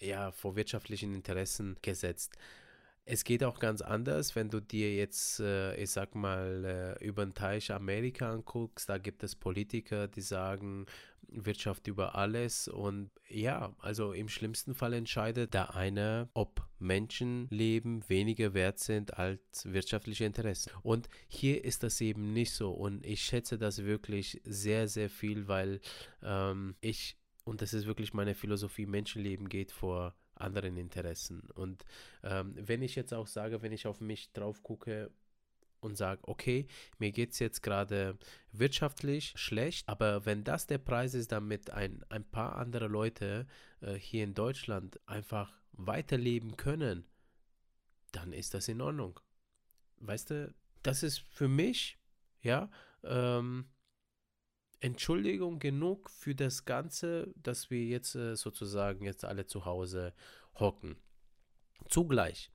ja, 0.00 0.32
vor 0.32 0.56
wirtschaftlichen 0.56 1.14
Interessen 1.14 1.76
gesetzt. 1.82 2.36
Es 3.10 3.24
geht 3.24 3.42
auch 3.42 3.58
ganz 3.58 3.80
anders, 3.80 4.36
wenn 4.36 4.50
du 4.50 4.60
dir 4.60 4.94
jetzt, 4.94 5.40
äh, 5.40 5.74
ich 5.82 5.90
sag 5.90 6.14
mal, 6.14 6.96
äh, 7.00 7.02
über 7.02 7.24
den 7.24 7.32
Teich 7.32 7.72
Amerika 7.72 8.30
anguckst. 8.30 8.86
Da 8.86 8.98
gibt 8.98 9.22
es 9.22 9.34
Politiker, 9.34 10.08
die 10.08 10.20
sagen, 10.20 10.84
Wirtschaft 11.28 11.86
über 11.86 12.16
alles. 12.16 12.68
Und 12.68 13.10
ja, 13.26 13.74
also 13.78 14.12
im 14.12 14.28
schlimmsten 14.28 14.74
Fall 14.74 14.92
entscheidet 14.92 15.54
da 15.54 15.64
einer, 15.70 16.28
ob 16.34 16.68
Menschenleben 16.80 18.06
weniger 18.10 18.52
wert 18.52 18.78
sind 18.78 19.16
als 19.16 19.64
wirtschaftliche 19.64 20.26
Interessen. 20.26 20.70
Und 20.82 21.08
hier 21.28 21.64
ist 21.64 21.84
das 21.84 22.02
eben 22.02 22.34
nicht 22.34 22.52
so. 22.52 22.72
Und 22.72 23.06
ich 23.06 23.22
schätze 23.22 23.56
das 23.56 23.84
wirklich 23.84 24.38
sehr, 24.44 24.86
sehr 24.86 25.08
viel, 25.08 25.48
weil 25.48 25.80
ähm, 26.22 26.76
ich, 26.82 27.16
und 27.44 27.62
das 27.62 27.72
ist 27.72 27.86
wirklich 27.86 28.12
meine 28.12 28.34
Philosophie, 28.34 28.84
Menschenleben 28.84 29.48
geht 29.48 29.72
vor 29.72 30.14
anderen 30.40 30.76
Interessen. 30.76 31.50
Und 31.54 31.84
ähm, 32.22 32.54
wenn 32.56 32.82
ich 32.82 32.94
jetzt 32.94 33.14
auch 33.14 33.26
sage, 33.26 33.62
wenn 33.62 33.72
ich 33.72 33.86
auf 33.86 34.00
mich 34.00 34.32
drauf 34.32 34.62
gucke 34.62 35.10
und 35.80 35.96
sage, 35.96 36.20
okay, 36.24 36.66
mir 36.98 37.12
geht 37.12 37.32
es 37.32 37.38
jetzt 37.38 37.62
gerade 37.62 38.18
wirtschaftlich 38.52 39.32
schlecht, 39.36 39.88
aber 39.88 40.26
wenn 40.26 40.44
das 40.44 40.66
der 40.66 40.78
Preis 40.78 41.14
ist, 41.14 41.32
damit 41.32 41.70
ein, 41.70 42.04
ein 42.08 42.24
paar 42.24 42.56
andere 42.56 42.88
Leute 42.88 43.46
äh, 43.80 43.94
hier 43.94 44.24
in 44.24 44.34
Deutschland 44.34 45.00
einfach 45.06 45.52
weiterleben 45.72 46.56
können, 46.56 47.04
dann 48.12 48.32
ist 48.32 48.54
das 48.54 48.68
in 48.68 48.80
Ordnung. 48.80 49.20
Weißt 49.98 50.30
du, 50.30 50.54
das 50.82 51.02
ist 51.02 51.20
für 51.20 51.48
mich, 51.48 51.98
ja, 52.42 52.70
ähm, 53.04 53.66
Entschuldigung 54.80 55.58
genug 55.58 56.10
für 56.10 56.34
das 56.34 56.64
Ganze, 56.64 57.32
dass 57.36 57.70
wir 57.70 57.84
jetzt 57.84 58.14
äh, 58.14 58.36
sozusagen 58.36 59.04
jetzt 59.04 59.24
alle 59.24 59.46
zu 59.46 59.64
Hause 59.64 60.14
hocken. 60.54 60.96
Zugleich 61.88 62.50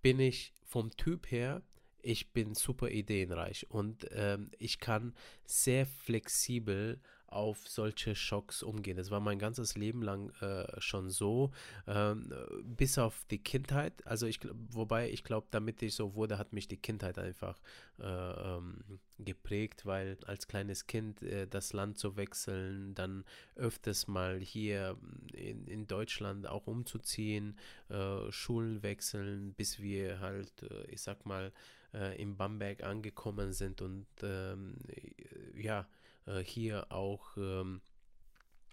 bin 0.00 0.20
ich 0.20 0.54
vom 0.64 0.90
Typ 0.96 1.30
her, 1.30 1.62
ich 2.02 2.32
bin 2.32 2.54
super 2.54 2.90
ideenreich 2.90 3.70
und 3.70 4.06
ähm, 4.10 4.50
ich 4.58 4.78
kann 4.78 5.14
sehr 5.44 5.86
flexibel 5.86 7.00
auf 7.34 7.66
solche 7.68 8.14
Schocks 8.14 8.62
umgehen. 8.62 8.96
Das 8.96 9.10
war 9.10 9.20
mein 9.20 9.38
ganzes 9.38 9.76
Leben 9.76 10.02
lang 10.02 10.30
äh, 10.40 10.80
schon 10.80 11.10
so, 11.10 11.50
ähm, 11.86 12.32
bis 12.64 12.98
auf 12.98 13.24
die 13.30 13.42
Kindheit. 13.42 14.06
Also 14.06 14.26
ich, 14.26 14.40
wobei 14.70 15.10
ich 15.10 15.24
glaube, 15.24 15.48
damit 15.50 15.82
ich 15.82 15.94
so 15.94 16.14
wurde, 16.14 16.38
hat 16.38 16.52
mich 16.52 16.68
die 16.68 16.76
Kindheit 16.76 17.18
einfach 17.18 17.60
äh, 17.98 18.04
ähm, 18.06 18.84
geprägt, 19.18 19.84
weil 19.84 20.16
als 20.26 20.46
kleines 20.46 20.86
Kind 20.86 21.22
äh, 21.22 21.46
das 21.46 21.72
Land 21.72 21.98
zu 21.98 22.16
wechseln, 22.16 22.94
dann 22.94 23.24
öfters 23.56 24.06
mal 24.06 24.38
hier 24.38 24.96
in, 25.32 25.66
in 25.66 25.86
Deutschland 25.86 26.46
auch 26.46 26.66
umzuziehen, 26.66 27.58
äh, 27.88 28.30
Schulen 28.30 28.82
wechseln, 28.82 29.54
bis 29.54 29.80
wir 29.80 30.20
halt, 30.20 30.62
äh, 30.62 30.84
ich 30.86 31.02
sag 31.02 31.26
mal, 31.26 31.52
äh, 31.92 32.20
in 32.20 32.36
Bamberg 32.36 32.82
angekommen 32.82 33.52
sind 33.52 33.80
und 33.80 34.06
ähm, 34.22 34.76
ja, 35.56 35.86
hier 36.44 36.90
auch 36.90 37.36
ähm, 37.36 37.80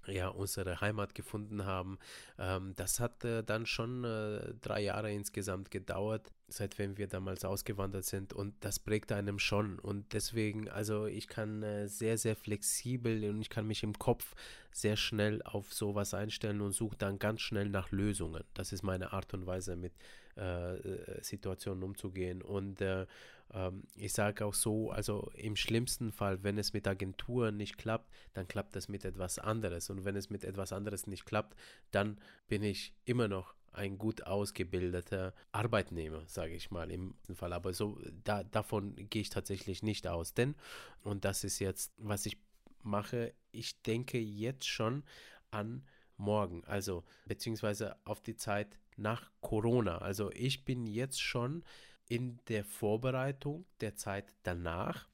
ja, 0.08 0.30
unsere 0.30 0.82
Heimat 0.82 1.16
gefunden 1.16 1.66
haben. 1.66 2.00
Ähm, 2.38 2.74
das 2.76 3.00
hat 3.00 3.24
äh, 3.24 3.44
dann 3.44 3.66
schon 3.66 4.04
äh, 4.04 4.54
drei 4.62 4.82
Jahre 4.82 5.12
insgesamt 5.12 5.72
gedauert, 5.72 6.32
seitdem 6.48 6.98
wir 6.98 7.08
damals 7.08 7.46
ausgewandert 7.46 8.06
sind 8.06 8.34
und 8.34 8.54
das 8.62 8.80
prägt 8.80 9.12
einem 9.12 9.40
schon 9.40 9.80
und 9.80 10.14
deswegen, 10.14 10.70
also 10.70 11.06
ich 11.06 11.28
kann 11.28 11.64
äh, 11.64 11.88
sehr, 11.88 12.18
sehr 12.18 12.36
flexibel 12.36 13.30
und 13.30 13.42
ich 13.42 13.50
kann 13.50 13.68
mich 13.68 13.84
im 13.84 13.98
Kopf 13.98 14.34
sehr 14.72 14.98
schnell 14.98 15.42
auf 15.44 15.74
sowas 15.74 16.14
einstellen 16.14 16.62
und 16.62 16.74
suche 16.74 16.98
dann 16.98 17.20
ganz 17.20 17.42
schnell 17.42 17.70
nach 17.70 17.92
Lösungen. 17.92 18.44
Das 18.54 18.74
ist 18.74 18.84
meine 18.84 19.14
Art 19.14 19.34
und 19.34 19.46
Weise 19.46 19.76
mit 19.76 19.94
äh, 20.38 20.76
äh, 20.76 21.24
Situationen 21.24 21.84
umzugehen 21.84 22.42
und 22.42 22.82
äh, 22.82 23.06
ähm, 23.54 23.84
ich 23.96 24.14
sage 24.14 24.46
auch 24.46 24.54
so, 24.54 24.92
also 24.92 25.32
im 25.36 25.56
schlimmsten 25.56 26.12
Fall, 26.12 26.44
wenn 26.44 26.58
es 26.58 26.74
mit 26.74 26.88
Agenturen 26.88 27.58
nicht 27.58 27.78
klappt, 27.78 28.10
dann 28.34 28.48
klappt 28.48 28.76
es 28.76 28.88
mit 28.88 29.06
etwas 29.06 29.40
anderes. 29.40 29.90
Und 29.90 30.06
wenn 30.06 30.16
es 30.16 30.30
mit 30.30 30.44
etwas 30.44 30.74
anderes 30.74 31.08
nicht 31.08 31.26
klappt, 31.26 31.58
dann 31.92 32.18
bin 32.48 32.64
ich 32.64 32.94
immer 33.06 33.28
noch 33.28 33.54
ein 33.74 33.98
gut 33.98 34.24
ausgebildeter 34.24 35.34
Arbeitnehmer, 35.52 36.24
sage 36.28 36.54
ich 36.54 36.72
mal 36.72 36.92
im 36.92 37.16
Fall. 37.34 37.54
Aber 37.54 37.74
so 37.74 38.00
da, 38.24 38.44
davon 38.44 38.96
gehe 39.10 39.22
ich 39.22 39.30
tatsächlich 39.30 39.82
nicht 39.84 40.08
aus. 40.08 40.34
Denn, 40.34 40.56
und 41.04 41.26
das 41.26 41.44
ist 41.44 41.60
jetzt, 41.60 41.94
was 41.98 42.26
ich 42.26 42.38
mache, 42.84 43.34
ich 43.52 43.82
denke 43.82 44.20
jetzt 44.20 44.68
schon 44.68 45.04
an 45.52 45.84
morgen, 46.22 46.64
also 46.66 47.04
beziehungsweise 47.26 47.98
auf 48.06 48.22
die 48.22 48.36
Zeit 48.36 48.80
nach 48.98 49.32
Corona. 49.42 49.98
Also 49.98 50.32
ich 50.32 50.64
bin 50.64 50.86
jetzt 50.86 51.22
schon 51.22 51.64
in 52.08 52.40
der 52.48 52.64
Vorbereitung 52.64 53.66
der 53.82 53.96
Zeit 53.96 54.34
danach, 54.44 55.08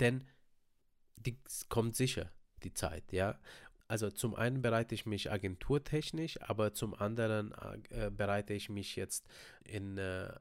denn 0.00 0.26
die 1.16 1.38
kommt 1.68 1.96
sicher, 1.96 2.30
die 2.62 2.74
Zeit, 2.74 3.12
ja. 3.12 3.38
Also 3.90 4.08
zum 4.08 4.36
einen 4.36 4.62
bereite 4.62 4.94
ich 4.94 5.04
mich 5.04 5.32
agenturtechnisch, 5.32 6.40
aber 6.42 6.72
zum 6.72 6.94
anderen 6.94 7.52
äh, 7.90 8.08
bereite 8.08 8.54
ich 8.54 8.68
mich 8.68 8.94
jetzt 8.94 9.26
in 9.64 9.98
äh, 9.98 10.32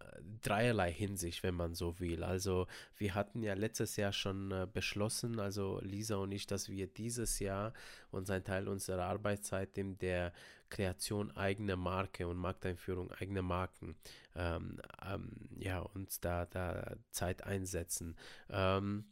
dreierlei 0.44 0.94
Hinsicht, 0.94 1.42
wenn 1.42 1.56
man 1.56 1.74
so 1.74 2.00
will. 2.00 2.24
Also 2.24 2.68
wir 2.96 3.16
hatten 3.16 3.42
ja 3.42 3.56
letztes 3.56 3.96
Jahr 3.96 4.14
schon 4.14 4.52
äh, 4.52 4.68
beschlossen, 4.72 5.40
also 5.40 5.80
Lisa 5.82 6.18
und 6.18 6.32
ich, 6.32 6.46
dass 6.46 6.70
wir 6.70 6.86
dieses 6.86 7.40
Jahr 7.40 7.74
uns 8.12 8.30
ein 8.30 8.44
Teil 8.44 8.68
unserer 8.68 9.06
Arbeitszeit 9.06 9.76
in 9.80 9.98
der 9.98 10.32
Kreation 10.70 11.36
eigener 11.36 11.76
Marke 11.76 12.28
und 12.28 12.38
Markteinführung 12.38 13.12
eigener 13.14 13.42
Marken 13.42 13.96
ähm, 14.36 14.80
ähm, 15.04 15.50
ja 15.58 15.80
uns 15.80 16.20
da 16.20 16.46
da 16.46 16.98
Zeit 17.10 17.44
einsetzen. 17.46 18.16
Ähm, 18.52 19.06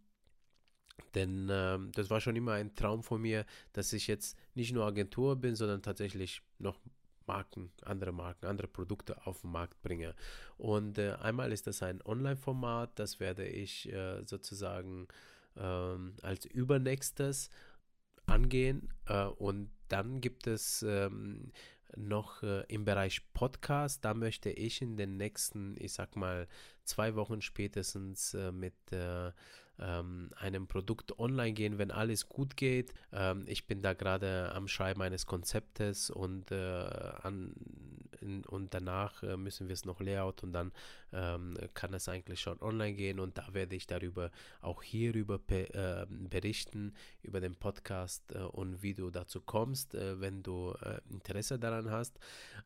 denn 1.15 1.47
ähm, 1.51 1.91
das 1.93 2.09
war 2.09 2.21
schon 2.21 2.35
immer 2.35 2.53
ein 2.53 2.75
Traum 2.75 3.03
von 3.03 3.21
mir, 3.21 3.45
dass 3.73 3.93
ich 3.93 4.07
jetzt 4.07 4.37
nicht 4.55 4.73
nur 4.73 4.85
Agentur 4.85 5.35
bin, 5.35 5.55
sondern 5.55 5.81
tatsächlich 5.81 6.41
noch 6.59 6.79
Marken, 7.27 7.71
andere 7.83 8.13
Marken, 8.13 8.45
andere 8.45 8.67
Produkte 8.67 9.25
auf 9.25 9.41
den 9.41 9.51
Markt 9.51 9.81
bringe. 9.81 10.15
Und 10.57 10.97
äh, 10.97 11.13
einmal 11.13 11.51
ist 11.51 11.67
das 11.67 11.83
ein 11.83 12.01
Online-Format, 12.01 12.97
das 12.97 13.19
werde 13.19 13.45
ich 13.45 13.91
äh, 13.91 14.23
sozusagen 14.25 15.07
ähm, 15.57 16.15
als 16.21 16.45
übernächstes 16.45 17.49
angehen. 18.25 18.89
Äh, 19.05 19.25
und 19.25 19.69
dann 19.89 20.21
gibt 20.21 20.47
es 20.47 20.83
ähm, 20.83 21.51
noch 21.95 22.43
äh, 22.43 22.63
im 22.67 22.85
Bereich 22.85 23.21
Podcast, 23.33 24.03
da 24.03 24.13
möchte 24.13 24.49
ich 24.49 24.81
in 24.81 24.97
den 24.97 25.17
nächsten, 25.17 25.75
ich 25.79 25.93
sag 25.93 26.15
mal, 26.15 26.47
zwei 26.83 27.15
Wochen 27.15 27.41
spätestens 27.41 28.33
äh, 28.33 28.51
mit 28.51 28.75
äh, 28.91 29.31
ähm, 29.79 30.29
einem 30.37 30.67
Produkt 30.67 31.19
online 31.19 31.53
gehen, 31.53 31.77
wenn 31.77 31.91
alles 31.91 32.29
gut 32.29 32.57
geht. 32.57 32.93
Ähm, 33.11 33.43
ich 33.47 33.67
bin 33.67 33.81
da 33.81 33.93
gerade 33.93 34.51
am 34.53 34.67
Schreiben 34.67 35.01
eines 35.01 35.25
Konzeptes 35.25 36.09
und, 36.09 36.51
äh, 36.51 36.55
an, 37.21 37.53
in, 38.21 38.43
und 38.45 38.73
danach 38.73 39.23
äh, 39.23 39.37
müssen 39.37 39.67
wir 39.67 39.73
es 39.73 39.85
noch 39.85 39.99
Layout 39.99 40.43
und 40.43 40.53
dann 40.53 40.71
ähm, 41.13 41.57
kann 41.73 41.93
es 41.93 42.09
eigentlich 42.09 42.41
schon 42.41 42.59
online 42.61 42.93
gehen 42.93 43.19
und 43.19 43.37
da 43.37 43.53
werde 43.53 43.75
ich 43.75 43.87
darüber 43.87 44.31
auch 44.61 44.83
hierüber 44.83 45.39
äh, 45.49 46.05
berichten, 46.09 46.93
über 47.21 47.39
den 47.39 47.55
Podcast 47.55 48.31
äh, 48.31 48.39
und 48.39 48.81
wie 48.81 48.93
du 48.93 49.09
dazu 49.09 49.41
kommst, 49.41 49.95
äh, 49.95 50.19
wenn 50.19 50.43
du 50.43 50.73
äh, 50.81 50.99
Interesse 51.09 51.59
daran 51.59 51.91
hast. 51.91 52.19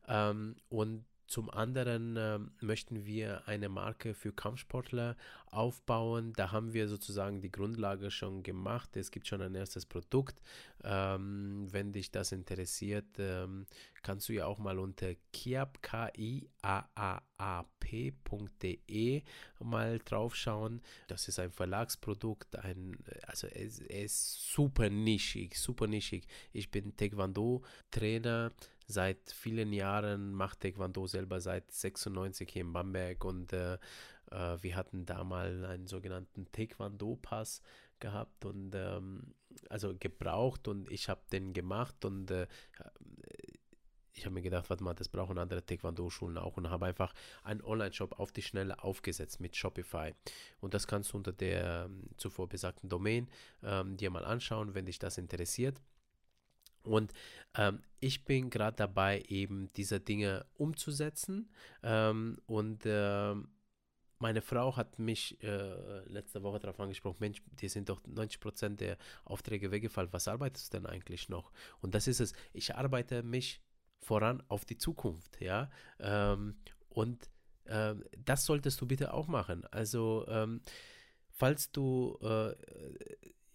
Ähm, 0.08 0.56
und 0.68 1.04
zum 1.26 1.50
anderen 1.50 2.16
äh, 2.16 2.38
möchten 2.60 3.06
wir 3.06 3.46
eine 3.48 3.68
Marke 3.68 4.14
für 4.14 4.32
Kampfsportler 4.32 5.16
aufbauen. 5.46 6.32
Da 6.36 6.50
haben 6.52 6.72
wir 6.72 6.88
sozusagen 6.88 7.40
die 7.40 7.50
Grundlage 7.50 8.10
schon 8.10 8.42
gemacht. 8.42 8.96
Es 8.96 9.10
gibt 9.10 9.26
schon 9.26 9.42
ein 9.42 9.54
erstes 9.54 9.86
Produkt. 9.86 10.40
Ähm, 10.84 11.68
wenn 11.70 11.92
dich 11.92 12.10
das 12.10 12.32
interessiert, 12.32 13.06
ähm, 13.18 13.66
kannst 14.02 14.28
du 14.28 14.32
ja 14.32 14.46
auch 14.46 14.58
mal 14.58 14.78
unter 14.78 15.14
kiap.de 15.32 16.42
mal 19.60 19.98
draufschauen. 19.98 20.82
Das 21.06 21.28
ist 21.28 21.38
ein 21.38 21.52
Verlagsprodukt, 21.52 22.56
ein, 22.56 22.96
also 23.26 23.46
es, 23.46 23.80
es 23.80 24.04
ist 24.04 24.52
super 24.52 24.90
nischig, 24.90 25.58
super 25.58 25.86
nischig. 25.86 26.26
Ich 26.52 26.70
bin 26.70 26.96
Taekwondo-Trainer 26.96 28.52
seit 28.92 29.30
vielen 29.30 29.72
Jahren, 29.72 30.32
macht 30.32 30.60
Taekwondo 30.60 31.06
selber 31.06 31.40
seit 31.40 31.70
96 31.70 32.48
hier 32.50 32.62
in 32.62 32.72
Bamberg 32.72 33.24
und 33.24 33.52
äh, 33.52 33.74
äh, 34.30 34.58
wir 34.60 34.76
hatten 34.76 35.06
da 35.06 35.24
mal 35.24 35.64
einen 35.64 35.86
sogenannten 35.86 36.50
Taekwondo-Pass 36.52 37.62
gehabt 37.98 38.44
und 38.44 38.74
ähm, 38.74 39.34
also 39.68 39.94
gebraucht 39.98 40.68
und 40.68 40.90
ich 40.90 41.08
habe 41.08 41.22
den 41.32 41.52
gemacht 41.52 42.04
und 42.04 42.30
äh, 42.30 42.46
ich 44.14 44.26
habe 44.26 44.34
mir 44.34 44.42
gedacht, 44.42 44.68
warte 44.68 44.84
mal, 44.84 44.94
das 44.94 45.08
brauchen 45.08 45.38
andere 45.38 45.64
Taekwondo-Schulen 45.64 46.36
auch 46.36 46.56
und 46.56 46.70
habe 46.70 46.86
einfach 46.86 47.14
einen 47.42 47.62
Online-Shop 47.62 48.18
auf 48.18 48.30
die 48.30 48.42
Schnelle 48.42 48.82
aufgesetzt 48.82 49.40
mit 49.40 49.56
Shopify. 49.56 50.14
Und 50.60 50.74
das 50.74 50.86
kannst 50.86 51.12
du 51.12 51.16
unter 51.16 51.32
der 51.32 51.86
ähm, 51.86 52.10
zuvor 52.16 52.48
besagten 52.48 52.88
Domain 52.88 53.28
ähm, 53.62 53.96
dir 53.96 54.10
mal 54.10 54.24
anschauen, 54.24 54.74
wenn 54.74 54.86
dich 54.86 54.98
das 54.98 55.18
interessiert. 55.18 55.80
Und 56.84 57.12
ähm, 57.54 57.82
ich 58.00 58.24
bin 58.24 58.50
gerade 58.50 58.76
dabei, 58.76 59.22
eben 59.28 59.72
diese 59.74 60.00
Dinge 60.00 60.46
umzusetzen. 60.54 61.50
Ähm, 61.82 62.38
und 62.46 62.84
äh, 62.86 63.34
meine 64.18 64.40
Frau 64.40 64.76
hat 64.76 64.98
mich 64.98 65.42
äh, 65.42 66.04
letzte 66.08 66.42
Woche 66.42 66.60
darauf 66.60 66.78
angesprochen, 66.80 67.16
Mensch, 67.20 67.42
dir 67.60 67.68
sind 67.68 67.88
doch 67.88 68.00
90% 68.02 68.76
der 68.76 68.96
Aufträge 69.24 69.70
weggefallen. 69.70 70.12
Was 70.12 70.28
arbeitest 70.28 70.72
du 70.72 70.78
denn 70.78 70.86
eigentlich 70.86 71.28
noch? 71.28 71.52
Und 71.80 71.94
das 71.94 72.06
ist 72.06 72.20
es. 72.20 72.32
Ich 72.52 72.74
arbeite 72.74 73.22
mich 73.22 73.60
voran 73.98 74.42
auf 74.48 74.64
die 74.64 74.78
Zukunft, 74.78 75.40
ja. 75.40 75.70
Ähm, 75.98 76.56
und 76.88 77.28
ähm, 77.66 78.04
das 78.16 78.44
solltest 78.46 78.80
du 78.80 78.86
bitte 78.86 79.12
auch 79.12 79.26
machen. 79.26 79.64
Also, 79.70 80.24
ähm, 80.28 80.62
falls 81.30 81.72
du 81.72 82.18
äh, 82.22 82.54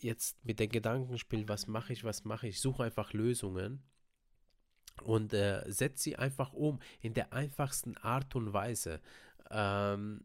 jetzt 0.04 0.44
mit 0.46 0.60
den 0.60 0.70
Gedanken 0.70 1.18
spielst, 1.18 1.50
was 1.50 1.68
mache 1.68 1.94
ich, 1.94 2.04
was 2.04 2.25
mache 2.25 2.48
ich, 2.48 2.60
suche 2.60 2.84
einfach 2.84 3.13
Lösungen 3.13 3.82
und 5.04 5.34
äh, 5.34 5.63
setz 5.68 6.04
sie 6.04 6.16
einfach 6.16 6.54
um 6.54 6.80
in 7.01 7.13
der 7.13 7.34
einfachsten 7.34 7.98
Art 7.98 8.36
und 8.36 8.54
Weise. 8.54 9.01
Ähm, 9.50 10.24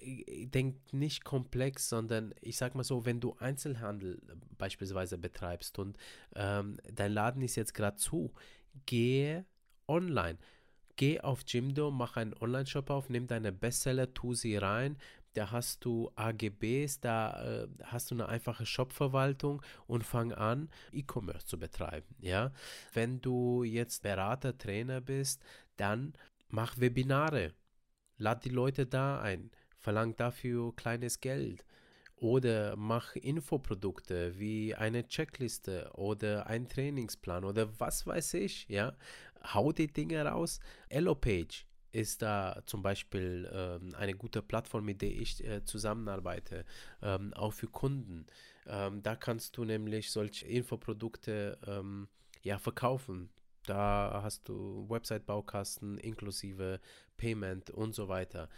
denk 0.00 0.92
nicht 0.92 1.24
komplex, 1.24 1.88
sondern 1.88 2.32
ich 2.40 2.56
sag 2.56 2.74
mal 2.74 2.84
so, 2.84 3.04
wenn 3.04 3.20
du 3.20 3.34
Einzelhandel 3.38 4.20
beispielsweise 4.56 5.18
betreibst 5.18 5.78
und 5.78 5.98
ähm, 6.36 6.78
dein 6.92 7.12
Laden 7.12 7.42
ist 7.42 7.56
jetzt 7.56 7.74
gerade 7.74 7.96
zu, 7.96 8.32
gehe 8.86 9.44
online. 9.88 10.38
Geh 10.96 11.20
auf 11.20 11.42
Jimdo, 11.46 11.90
mach 11.90 12.16
einen 12.16 12.34
Online-Shop 12.34 12.90
auf, 12.90 13.08
nimm 13.08 13.26
deine 13.28 13.52
Bestseller, 13.52 14.12
tu 14.14 14.34
sie 14.34 14.56
rein, 14.56 14.96
da 15.38 15.52
hast 15.52 15.84
du 15.84 16.10
AGBs, 16.16 17.00
da 17.00 17.62
äh, 17.62 17.68
hast 17.84 18.10
du 18.10 18.16
eine 18.16 18.28
einfache 18.28 18.66
Shopverwaltung 18.66 19.62
und 19.86 20.02
fang 20.02 20.32
an, 20.32 20.68
E-Commerce 20.90 21.46
zu 21.46 21.58
betreiben. 21.60 22.16
Ja? 22.18 22.52
Wenn 22.92 23.20
du 23.20 23.62
jetzt 23.62 24.02
Berater, 24.02 24.58
Trainer 24.58 25.00
bist, 25.00 25.40
dann 25.76 26.14
mach 26.48 26.78
Webinare. 26.80 27.54
Lad 28.16 28.44
die 28.44 28.48
Leute 28.48 28.84
da 28.84 29.20
ein, 29.20 29.52
verlang 29.76 30.16
dafür 30.16 30.74
kleines 30.74 31.20
Geld. 31.20 31.64
Oder 32.16 32.74
mach 32.74 33.14
Infoprodukte 33.14 34.40
wie 34.40 34.74
eine 34.74 35.06
Checkliste 35.06 35.92
oder 35.94 36.48
ein 36.48 36.68
Trainingsplan 36.68 37.44
oder 37.44 37.78
was 37.78 38.08
weiß 38.08 38.34
ich, 38.34 38.68
ja. 38.68 38.96
Hau 39.54 39.70
die 39.70 39.86
Dinge 39.86 40.24
raus. 40.24 40.58
Elopage 40.88 41.67
ist 41.98 42.22
da 42.22 42.62
zum 42.66 42.82
Beispiel 42.82 43.50
ähm, 43.52 43.94
eine 43.96 44.14
gute 44.14 44.40
Plattform, 44.40 44.84
mit 44.84 45.02
der 45.02 45.10
ich 45.10 45.44
äh, 45.44 45.64
zusammenarbeite, 45.64 46.64
ähm, 47.02 47.34
auch 47.34 47.52
für 47.52 47.66
Kunden. 47.66 48.26
Ähm, 48.66 49.02
da 49.02 49.16
kannst 49.16 49.56
du 49.56 49.64
nämlich 49.64 50.10
solche 50.12 50.46
Infoprodukte 50.46 51.58
ähm, 51.66 52.08
ja, 52.42 52.58
verkaufen. 52.58 53.30
Da 53.66 54.20
hast 54.22 54.48
du 54.48 54.86
Website-Baukasten 54.88 55.98
inklusive 55.98 56.80
Payment 57.16 57.70
und 57.70 57.94
so 57.94 58.08
weiter. 58.08 58.48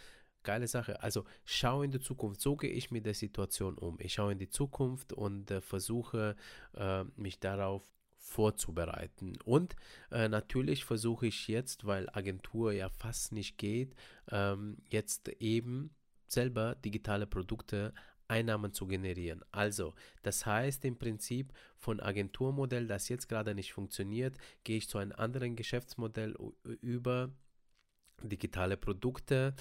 Geile 0.43 0.67
Sache. 0.67 1.01
Also 1.01 1.25
schau 1.43 1.81
in 1.81 1.91
die 1.91 1.99
Zukunft. 1.99 2.41
So 2.41 2.55
gehe 2.55 2.71
ich 2.71 2.91
mit 2.91 3.05
der 3.05 3.15
Situation 3.15 3.77
um. 3.77 3.97
Ich 3.99 4.13
schaue 4.13 4.31
in 4.33 4.39
die 4.39 4.49
Zukunft 4.49 5.13
und 5.13 5.49
äh, 5.49 5.61
versuche 5.61 6.35
äh, 6.75 7.03
mich 7.15 7.39
darauf 7.39 7.83
vorzubereiten. 8.31 9.33
Und 9.43 9.75
äh, 10.09 10.29
natürlich 10.29 10.85
versuche 10.85 11.27
ich 11.27 11.47
jetzt, 11.47 11.85
weil 11.85 12.09
Agentur 12.11 12.71
ja 12.71 12.89
fast 12.89 13.33
nicht 13.33 13.57
geht, 13.57 13.93
ähm, 14.31 14.77
jetzt 14.89 15.27
eben 15.39 15.91
selber 16.27 16.75
digitale 16.75 17.27
Produkte 17.27 17.93
Einnahmen 18.29 18.71
zu 18.71 18.87
generieren. 18.87 19.43
Also, 19.51 19.93
das 20.23 20.45
heißt 20.45 20.85
im 20.85 20.97
Prinzip 20.97 21.51
von 21.77 21.99
Agenturmodell, 21.99 22.87
das 22.87 23.09
jetzt 23.09 23.27
gerade 23.27 23.53
nicht 23.53 23.73
funktioniert, 23.73 24.37
gehe 24.63 24.77
ich 24.77 24.87
zu 24.87 24.97
einem 24.97 25.11
anderen 25.11 25.57
Geschäftsmodell 25.57 26.37
über 26.63 27.29
digitale 28.23 28.77
Produkte. 28.77 29.53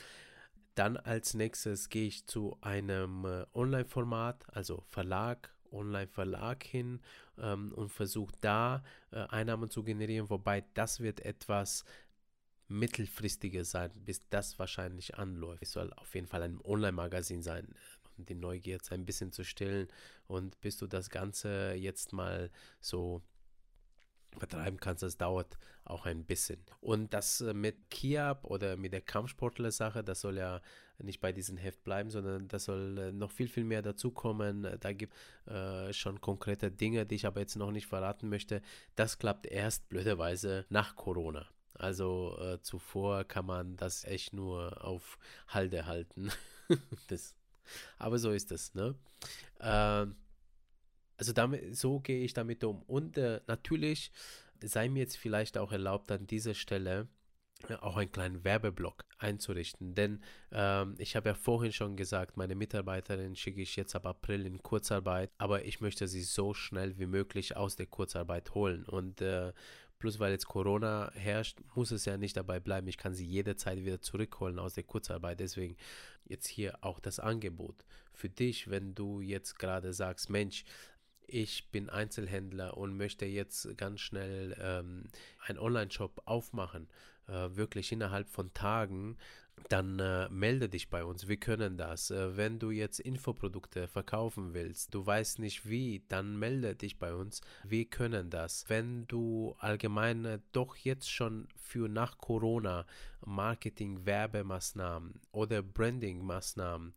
Dann 0.76 0.96
als 0.96 1.34
nächstes 1.34 1.88
gehe 1.88 2.06
ich 2.06 2.26
zu 2.26 2.56
einem 2.60 3.24
äh, 3.24 3.44
Online-Format, 3.52 4.46
also 4.54 4.84
Verlag 4.86 5.52
Online-Verlag 5.72 6.64
hin 6.64 7.00
ähm, 7.38 7.72
und 7.72 7.90
versucht 7.90 8.36
da 8.40 8.82
äh, 9.10 9.20
Einnahmen 9.28 9.70
zu 9.70 9.82
generieren, 9.82 10.30
wobei 10.30 10.64
das 10.74 11.00
wird 11.00 11.20
etwas 11.20 11.84
mittelfristiger 12.68 13.64
sein, 13.64 13.90
bis 14.04 14.28
das 14.30 14.58
wahrscheinlich 14.58 15.16
anläuft. 15.16 15.62
Es 15.62 15.72
soll 15.72 15.92
auf 15.94 16.14
jeden 16.14 16.28
Fall 16.28 16.42
ein 16.42 16.60
Online-Magazin 16.62 17.42
sein, 17.42 17.66
um 18.16 18.24
die 18.26 18.34
Neugier 18.34 18.78
ein 18.90 19.04
bisschen 19.04 19.32
zu 19.32 19.44
stillen 19.44 19.88
und 20.26 20.60
bis 20.60 20.76
du 20.76 20.86
das 20.86 21.10
Ganze 21.10 21.74
jetzt 21.74 22.12
mal 22.12 22.50
so 22.80 23.22
vertreiben 24.38 24.78
kannst, 24.78 25.02
das 25.02 25.16
dauert 25.16 25.58
auch 25.84 26.06
ein 26.06 26.24
bisschen. 26.24 26.60
Und 26.80 27.12
das 27.14 27.40
äh, 27.40 27.52
mit 27.54 27.90
Kiab 27.90 28.44
oder 28.44 28.76
mit 28.76 28.92
der 28.92 29.00
Kampfsportler-Sache, 29.00 30.04
das 30.04 30.20
soll 30.20 30.38
ja 30.38 30.60
nicht 30.98 31.20
bei 31.20 31.32
diesem 31.32 31.56
Heft 31.56 31.82
bleiben, 31.82 32.10
sondern 32.10 32.48
da 32.48 32.58
soll 32.58 32.98
äh, 32.98 33.12
noch 33.12 33.30
viel, 33.30 33.48
viel 33.48 33.64
mehr 33.64 33.82
dazukommen. 33.82 34.68
Da 34.80 34.92
gibt 34.92 35.14
äh, 35.46 35.92
schon 35.92 36.20
konkrete 36.20 36.70
Dinge, 36.70 37.06
die 37.06 37.16
ich 37.16 37.26
aber 37.26 37.40
jetzt 37.40 37.56
noch 37.56 37.72
nicht 37.72 37.86
verraten 37.86 38.28
möchte. 38.28 38.62
Das 38.96 39.18
klappt 39.18 39.46
erst 39.46 39.88
blöderweise 39.88 40.66
nach 40.68 40.96
Corona. 40.96 41.46
Also 41.74 42.38
äh, 42.40 42.60
zuvor 42.60 43.24
kann 43.24 43.46
man 43.46 43.76
das 43.76 44.04
echt 44.04 44.34
nur 44.34 44.84
auf 44.84 45.18
Halde 45.48 45.86
halten. 45.86 46.30
das, 47.08 47.34
aber 47.98 48.18
so 48.18 48.32
ist 48.32 48.52
es, 48.52 48.74
ne? 48.74 48.94
Äh, 49.58 50.06
also 51.20 51.34
damit, 51.34 51.76
so 51.76 52.00
gehe 52.00 52.24
ich 52.24 52.32
damit 52.32 52.64
um. 52.64 52.82
Und 52.84 53.18
äh, 53.18 53.42
natürlich 53.46 54.10
sei 54.62 54.88
mir 54.88 55.00
jetzt 55.00 55.18
vielleicht 55.18 55.58
auch 55.58 55.70
erlaubt, 55.70 56.10
an 56.10 56.26
dieser 56.26 56.54
Stelle 56.54 57.08
auch 57.82 57.98
einen 57.98 58.10
kleinen 58.10 58.42
Werbeblock 58.42 59.04
einzurichten. 59.18 59.94
Denn 59.94 60.22
ähm, 60.50 60.94
ich 60.96 61.16
habe 61.16 61.28
ja 61.28 61.34
vorhin 61.34 61.72
schon 61.72 61.94
gesagt, 61.94 62.38
meine 62.38 62.54
Mitarbeiterin 62.54 63.36
schicke 63.36 63.60
ich 63.60 63.76
jetzt 63.76 63.94
ab 63.94 64.06
April 64.06 64.46
in 64.46 64.62
Kurzarbeit, 64.62 65.30
aber 65.36 65.66
ich 65.66 65.82
möchte 65.82 66.08
sie 66.08 66.22
so 66.22 66.54
schnell 66.54 66.98
wie 66.98 67.04
möglich 67.04 67.54
aus 67.54 67.76
der 67.76 67.84
Kurzarbeit 67.84 68.54
holen. 68.54 68.86
Und 68.86 69.20
äh, 69.20 69.52
plus 69.98 70.18
weil 70.20 70.32
jetzt 70.32 70.46
Corona 70.46 71.12
herrscht, 71.12 71.58
muss 71.74 71.90
es 71.90 72.06
ja 72.06 72.16
nicht 72.16 72.38
dabei 72.38 72.60
bleiben. 72.60 72.88
Ich 72.88 72.96
kann 72.96 73.12
sie 73.12 73.26
jederzeit 73.26 73.84
wieder 73.84 74.00
zurückholen 74.00 74.58
aus 74.58 74.72
der 74.72 74.84
Kurzarbeit. 74.84 75.40
Deswegen 75.40 75.76
jetzt 76.24 76.46
hier 76.46 76.82
auch 76.82 76.98
das 76.98 77.20
Angebot 77.20 77.84
für 78.12 78.28
dich, 78.28 78.70
wenn 78.70 78.94
du 78.94 79.20
jetzt 79.20 79.58
gerade 79.58 79.92
sagst, 79.92 80.30
Mensch, 80.30 80.64
ich 81.30 81.70
bin 81.70 81.88
Einzelhändler 81.88 82.76
und 82.76 82.96
möchte 82.96 83.26
jetzt 83.26 83.76
ganz 83.76 84.00
schnell 84.00 84.56
ähm, 84.60 85.04
einen 85.46 85.58
Online-Shop 85.58 86.22
aufmachen, 86.24 86.88
äh, 87.28 87.56
wirklich 87.56 87.92
innerhalb 87.92 88.28
von 88.28 88.52
Tagen, 88.52 89.16
dann 89.68 89.98
äh, 89.98 90.28
melde 90.30 90.68
dich 90.68 90.88
bei 90.88 91.04
uns. 91.04 91.28
Wir 91.28 91.36
können 91.36 91.76
das. 91.76 92.10
Äh, 92.10 92.36
wenn 92.36 92.58
du 92.58 92.70
jetzt 92.70 92.98
Infoprodukte 92.98 93.88
verkaufen 93.88 94.54
willst, 94.54 94.94
du 94.94 95.04
weißt 95.04 95.38
nicht 95.38 95.68
wie, 95.68 96.02
dann 96.08 96.38
melde 96.38 96.74
dich 96.74 96.98
bei 96.98 97.14
uns. 97.14 97.40
Wir 97.64 97.84
können 97.84 98.30
das. 98.30 98.64
Wenn 98.68 99.06
du 99.06 99.54
allgemein 99.58 100.24
äh, 100.24 100.38
doch 100.52 100.76
jetzt 100.76 101.10
schon 101.10 101.48
für 101.56 101.88
nach 101.88 102.18
Corona 102.18 102.86
Marketing, 103.24 104.06
Werbemaßnahmen 104.06 105.20
oder 105.32 105.62
Branding-Maßnahmen 105.62 106.94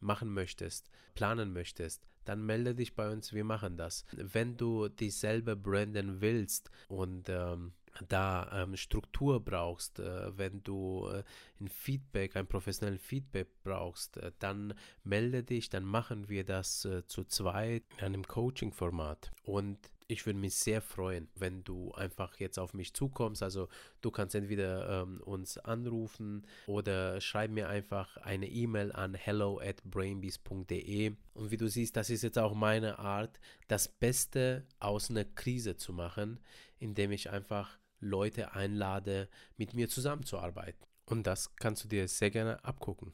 machen 0.00 0.32
möchtest, 0.32 0.88
planen 1.14 1.52
möchtest, 1.52 2.06
dann 2.26 2.44
melde 2.44 2.74
dich 2.74 2.94
bei 2.94 3.10
uns, 3.10 3.32
wir 3.32 3.44
machen 3.44 3.76
das. 3.76 4.04
Wenn 4.12 4.56
du 4.56 4.88
dieselbe 4.88 5.56
branden 5.56 6.20
willst 6.20 6.70
und 6.88 7.28
ähm, 7.28 7.72
da 8.08 8.50
ähm, 8.52 8.76
Struktur 8.76 9.42
brauchst, 9.42 9.98
äh, 9.98 10.36
wenn 10.36 10.62
du 10.62 11.08
äh, 11.08 11.22
ein 11.60 11.68
Feedback, 11.68 12.36
ein 12.36 12.46
professionelles 12.46 13.00
Feedback 13.00 13.48
brauchst, 13.62 14.18
äh, 14.18 14.32
dann 14.38 14.74
melde 15.04 15.42
dich, 15.42 15.70
dann 15.70 15.84
machen 15.84 16.28
wir 16.28 16.44
das 16.44 16.84
äh, 16.84 17.06
zu 17.06 17.24
zweit 17.24 17.84
in 17.98 18.04
einem 18.04 18.26
Coaching-Format. 18.26 19.32
Und 19.44 19.78
ich 20.08 20.24
würde 20.24 20.38
mich 20.38 20.54
sehr 20.54 20.80
freuen, 20.80 21.28
wenn 21.34 21.64
du 21.64 21.92
einfach 21.92 22.38
jetzt 22.38 22.58
auf 22.58 22.74
mich 22.74 22.94
zukommst. 22.94 23.42
Also 23.42 23.68
du 24.00 24.10
kannst 24.10 24.34
entweder 24.34 25.02
ähm, 25.02 25.20
uns 25.20 25.58
anrufen 25.58 26.46
oder 26.66 27.20
schreib 27.20 27.50
mir 27.50 27.68
einfach 27.68 28.16
eine 28.18 28.48
E-Mail 28.48 28.92
an 28.92 29.14
hello 29.14 29.60
at 29.60 29.82
brainbees.de. 29.84 31.12
Und 31.34 31.50
wie 31.50 31.56
du 31.56 31.68
siehst, 31.68 31.96
das 31.96 32.10
ist 32.10 32.22
jetzt 32.22 32.38
auch 32.38 32.54
meine 32.54 32.98
Art, 32.98 33.40
das 33.68 33.88
Beste 33.88 34.66
aus 34.78 35.10
einer 35.10 35.24
Krise 35.24 35.76
zu 35.76 35.92
machen, 35.92 36.40
indem 36.78 37.10
ich 37.10 37.30
einfach 37.30 37.78
Leute 37.98 38.52
einlade, 38.52 39.28
mit 39.56 39.74
mir 39.74 39.88
zusammenzuarbeiten. 39.88 40.86
Und 41.06 41.26
das 41.26 41.56
kannst 41.56 41.84
du 41.84 41.88
dir 41.88 42.06
sehr 42.08 42.30
gerne 42.30 42.64
abgucken. 42.64 43.12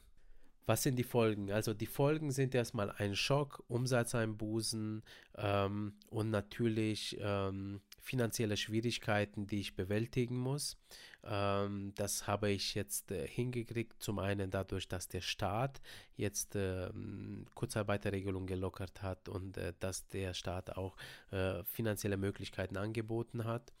Was 0.65 0.83
sind 0.83 0.97
die 0.97 1.03
Folgen? 1.03 1.51
Also 1.51 1.73
die 1.73 1.85
Folgen 1.85 2.31
sind 2.31 2.55
erstmal 2.55 2.91
ein 2.91 3.15
Schock, 3.15 3.63
Umsatzeinbußen 3.67 5.03
ähm, 5.37 5.93
und 6.09 6.29
natürlich 6.29 7.17
ähm, 7.19 7.81
finanzielle 7.99 8.55
Schwierigkeiten, 8.55 9.47
die 9.47 9.59
ich 9.59 9.75
bewältigen 9.75 10.37
muss. 10.37 10.77
Ähm, 11.25 11.93
das 11.95 12.27
habe 12.27 12.49
ich 12.49 12.75
jetzt 12.75 13.11
äh, 13.11 13.27
hingekriegt, 13.27 14.01
zum 14.01 14.19
einen 14.19 14.51
dadurch, 14.51 14.87
dass 14.87 15.07
der 15.07 15.21
Staat 15.21 15.81
jetzt 16.15 16.55
äh, 16.55 16.89
Kurzarbeiterregelung 17.55 18.45
gelockert 18.45 19.01
hat 19.01 19.29
und 19.29 19.57
äh, 19.57 19.73
dass 19.79 20.07
der 20.07 20.33
Staat 20.33 20.77
auch 20.77 20.95
äh, 21.31 21.63
finanzielle 21.65 22.17
Möglichkeiten 22.17 22.77
angeboten 22.77 23.43
hat. 23.43 23.73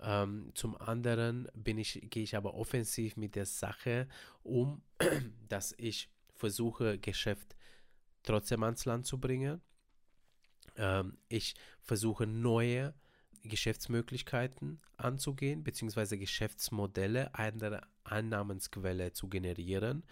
Ähm, 0.00 0.50
zum 0.54 0.76
anderen 0.80 1.48
bin 1.54 1.78
ich, 1.78 2.00
gehe 2.10 2.22
ich 2.22 2.36
aber 2.36 2.54
offensiv 2.54 3.16
mit 3.16 3.34
der 3.34 3.46
Sache 3.46 4.08
um, 4.42 4.82
dass 5.48 5.74
ich 5.76 6.08
versuche, 6.40 6.98
Geschäft 6.98 7.56
trotzdem 8.22 8.62
ans 8.64 8.84
Land 8.84 9.06
zu 9.06 9.18
bringen. 9.18 9.60
Ähm, 10.76 11.18
ich 11.28 11.54
versuche 11.82 12.26
neue 12.26 12.94
Geschäftsmöglichkeiten 13.42 14.80
anzugehen, 14.96 15.62
beziehungsweise 15.62 16.18
Geschäftsmodelle, 16.18 17.34
eine 17.34 17.82
Einnahmensquelle 18.04 19.12
zu 19.12 19.28
generieren, 19.28 20.04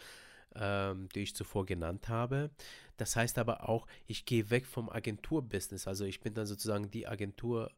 ähm, 0.54 1.08
die 1.14 1.20
ich 1.20 1.34
zuvor 1.34 1.66
genannt 1.66 2.08
habe. 2.08 2.50
Das 2.96 3.16
heißt 3.16 3.38
aber 3.38 3.68
auch, 3.68 3.86
ich 4.06 4.24
gehe 4.24 4.50
weg 4.50 4.66
vom 4.66 4.88
Agenturbusiness. 4.88 5.86
Also 5.86 6.04
ich 6.04 6.20
bin 6.20 6.34
dann 6.34 6.46
sozusagen 6.46 6.90
die 6.90 7.06
Agentur 7.06 7.70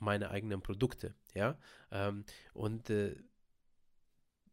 meiner 0.00 0.30
eigenen 0.30 0.62
Produkte. 0.62 1.14
Ja? 1.34 1.56
Ähm, 1.90 2.24
und 2.54 2.90
äh, 2.90 3.16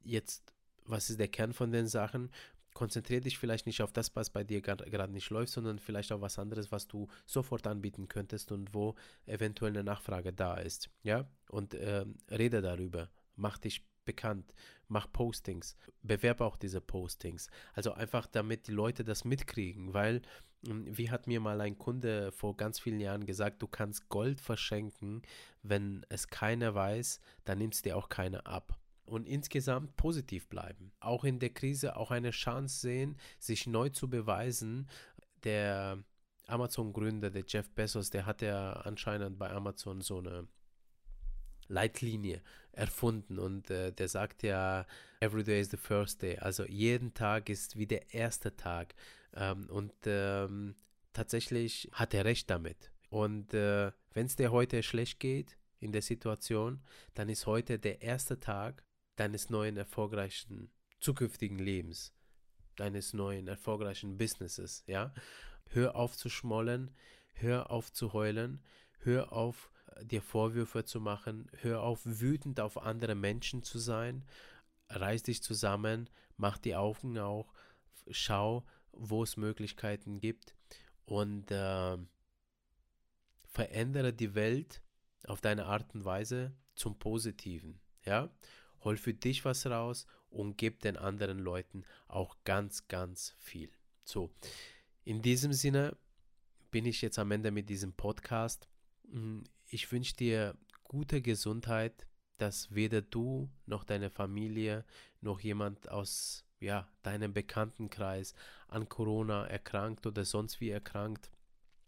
jetzt, 0.04 0.54
was 0.86 1.10
ist 1.10 1.20
der 1.20 1.28
Kern 1.28 1.54
von 1.54 1.72
den 1.72 1.88
Sachen? 1.88 2.32
Konzentriere 2.78 3.22
dich 3.22 3.40
vielleicht 3.40 3.66
nicht 3.66 3.82
auf 3.82 3.92
das, 3.92 4.16
was 4.16 4.30
bei 4.30 4.44
dir 4.44 4.62
gerade 4.62 5.12
nicht 5.12 5.32
läuft, 5.32 5.52
sondern 5.52 5.80
vielleicht 5.80 6.12
auf 6.12 6.22
was 6.22 6.38
anderes, 6.38 6.72
was 6.72 6.88
du 6.88 7.08
sofort 7.26 7.66
anbieten 7.66 8.08
könntest 8.08 8.52
und 8.52 8.76
wo 8.76 8.94
eventuell 9.26 9.72
eine 9.72 9.84
Nachfrage 9.84 10.32
da 10.32 10.58
ist. 10.58 10.92
Ja, 11.02 11.28
und 11.50 11.74
ähm, 11.74 12.18
rede 12.30 12.62
darüber, 12.62 13.10
mach 13.36 13.58
dich 13.58 13.84
bekannt, 14.06 14.54
mach 14.88 15.12
Postings, 15.12 15.76
bewerbe 16.04 16.46
auch 16.46 16.56
diese 16.56 16.80
Postings. 16.80 17.50
Also 17.74 17.94
einfach, 17.94 18.28
damit 18.28 18.68
die 18.68 18.74
Leute 18.74 19.04
das 19.04 19.26
mitkriegen, 19.26 19.96
weil 19.96 20.22
hm, 20.68 20.86
wie 20.96 21.10
hat 21.10 21.26
mir 21.26 21.40
mal 21.40 21.60
ein 21.62 21.80
Kunde 21.80 22.32
vor 22.32 22.56
ganz 22.56 22.80
vielen 22.80 23.00
Jahren 23.00 23.26
gesagt, 23.26 23.60
du 23.64 23.68
kannst 23.68 24.08
Gold 24.08 24.40
verschenken, 24.40 25.24
wenn 25.64 26.06
es 26.10 26.28
keiner 26.28 26.76
weiß, 26.76 27.22
dann 27.44 27.58
nimmst 27.58 27.86
dir 27.86 27.98
auch 27.98 28.10
keiner 28.10 28.46
ab 28.46 28.78
und 29.08 29.28
insgesamt 29.28 29.96
positiv 29.96 30.48
bleiben. 30.48 30.92
Auch 31.00 31.24
in 31.24 31.40
der 31.40 31.50
Krise 31.50 31.96
auch 31.96 32.12
eine 32.12 32.32
Chance 32.32 32.80
sehen, 32.80 33.18
sich 33.40 33.66
neu 33.66 33.90
zu 33.90 34.10
beweisen. 34.10 34.88
Der 35.44 36.04
Amazon-Gründer, 36.48 37.32
der 37.32 37.44
Jeff 37.48 37.70
Bezos, 37.72 38.10
der 38.10 38.26
hat 38.26 38.42
ja 38.42 38.74
anscheinend 38.74 39.40
bei 39.40 39.50
Amazon 39.50 40.02
so 40.02 40.20
eine 40.20 40.48
Leitlinie 41.68 42.42
erfunden 42.72 43.40
und 43.40 43.70
äh, 43.70 43.92
der 43.92 44.08
sagt 44.08 44.44
ja, 44.44 44.86
every 45.20 45.44
day 45.44 45.60
is 45.60 45.72
the 45.72 45.78
first 45.78 46.22
day, 46.22 46.38
also 46.38 46.66
jeden 46.66 47.14
Tag 47.14 47.50
ist 47.50 47.78
wie 47.78 47.88
der 47.88 48.14
erste 48.14 48.56
Tag 48.56 48.96
ähm, 49.34 49.70
und 49.70 49.94
ähm, 50.06 50.76
tatsächlich 51.14 51.90
hat 51.92 52.14
er 52.14 52.26
recht 52.26 52.50
damit. 52.50 52.92
Und 53.10 53.54
äh, 53.54 53.92
wenn 54.14 54.26
es 54.28 54.36
dir 54.36 54.52
heute 54.52 54.84
schlecht 54.84 55.20
geht 55.20 55.58
in 55.80 55.92
der 55.92 56.02
Situation, 56.02 56.82
dann 57.14 57.30
ist 57.30 57.46
heute 57.46 57.80
der 57.80 58.02
erste 58.02 58.40
Tag, 58.40 58.84
deines 59.18 59.50
neuen 59.50 59.78
erfolgreichen 59.78 60.72
zukünftigen 61.00 61.60
Lebens, 61.60 62.14
deines 62.76 63.14
neuen 63.14 63.48
erfolgreichen 63.48 64.18
Businesses, 64.18 64.84
ja? 64.88 65.14
Hör 65.70 65.96
auf 65.96 66.16
zu 66.16 66.30
schmollen, 66.30 66.92
hör 67.34 67.72
auf 67.72 67.92
zu 67.92 68.14
heulen, 68.14 68.64
hör 69.00 69.34
auf 69.34 69.70
dir 70.02 70.22
Vorwürfe 70.22 70.86
zu 70.86 71.00
machen, 71.00 71.50
hör 71.62 71.82
auf 71.82 72.02
wütend 72.04 72.60
auf 72.60 72.78
andere 72.78 73.16
Menschen 73.16 73.64
zu 73.64 73.80
sein, 73.80 74.26
reiß 74.90 75.24
dich 75.24 75.44
zusammen, 75.44 76.10
mach 76.38 76.58
die 76.58 76.76
Augen 76.76 77.18
auch, 77.18 77.54
schau, 78.10 78.66
wo 78.92 79.24
es 79.24 79.38
Möglichkeiten 79.38 80.20
gibt 80.20 80.56
und 81.06 81.52
äh, 81.52 81.98
verändere 83.46 84.14
die 84.14 84.36
Welt 84.36 84.82
auf 85.26 85.42
deine 85.42 85.66
Art 85.66 85.94
und 85.94 86.06
Weise 86.06 86.56
zum 86.76 86.98
Positiven, 87.00 87.80
ja? 88.06 88.30
Hol 88.84 88.98
für 88.98 89.14
dich 89.14 89.46
was 89.46 89.66
raus 89.66 90.06
und 90.30 90.58
gib 90.58 90.82
den 90.82 90.98
anderen 90.98 91.40
Leuten 91.40 91.84
auch 92.08 92.36
ganz, 92.44 92.88
ganz 92.88 93.36
viel. 93.40 93.72
So, 94.04 94.32
in 95.04 95.22
diesem 95.22 95.54
Sinne 95.54 95.96
bin 96.72 96.86
ich 96.86 97.02
jetzt 97.02 97.20
am 97.20 97.32
Ende 97.32 97.52
mit 97.52 97.70
diesem 97.70 97.94
Podcast. 97.94 98.68
Hm, 99.12 99.44
ich 99.70 99.92
wünsche 99.92 100.16
dir 100.16 100.56
gute 100.84 101.22
Gesundheit, 101.22 102.08
dass 102.38 102.74
weder 102.74 103.02
du 103.02 103.50
noch 103.66 103.84
deine 103.84 104.10
Familie 104.10 104.86
noch 105.22 105.40
jemand 105.40 105.90
aus 105.90 106.46
ja, 106.60 106.88
deinem 107.04 107.34
Bekanntenkreis 107.34 108.34
an 108.68 108.90
Corona 108.90 109.46
erkrankt 109.46 110.06
oder 110.08 110.26
sonst 110.26 110.60
wie 110.60 110.70
erkrankt. 110.70 111.32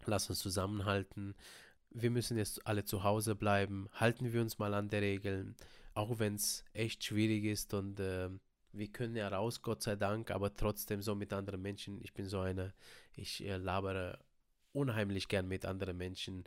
Lass 0.05 0.29
uns 0.29 0.39
zusammenhalten. 0.39 1.35
Wir 1.89 2.11
müssen 2.11 2.37
jetzt 2.37 2.65
alle 2.67 2.85
zu 2.85 3.03
Hause 3.03 3.35
bleiben. 3.35 3.89
Halten 3.93 4.31
wir 4.31 4.41
uns 4.41 4.59
mal 4.59 4.73
an 4.73 4.89
die 4.89 4.97
Regeln 4.97 5.55
auch 5.99 6.17
wenn 6.17 6.35
es 6.35 6.63
echt 6.71 7.03
schwierig 7.03 7.43
ist 7.43 7.73
und 7.73 7.99
äh, 7.99 8.29
wir 8.71 8.87
können 8.87 9.17
ja 9.17 9.27
raus, 9.27 9.61
Gott 9.61 9.83
sei 9.83 9.97
Dank, 9.97 10.31
aber 10.31 10.55
trotzdem 10.55 11.01
so 11.01 11.13
mit 11.13 11.33
anderen 11.33 11.61
Menschen. 11.61 11.99
Ich 12.01 12.13
bin 12.13 12.25
so 12.25 12.39
eine, 12.39 12.73
ich 13.15 13.45
äh, 13.45 13.57
labere 13.57 14.17
unheimlich 14.71 15.27
gern 15.27 15.49
mit 15.49 15.65
anderen 15.65 15.97
Menschen 15.97 16.45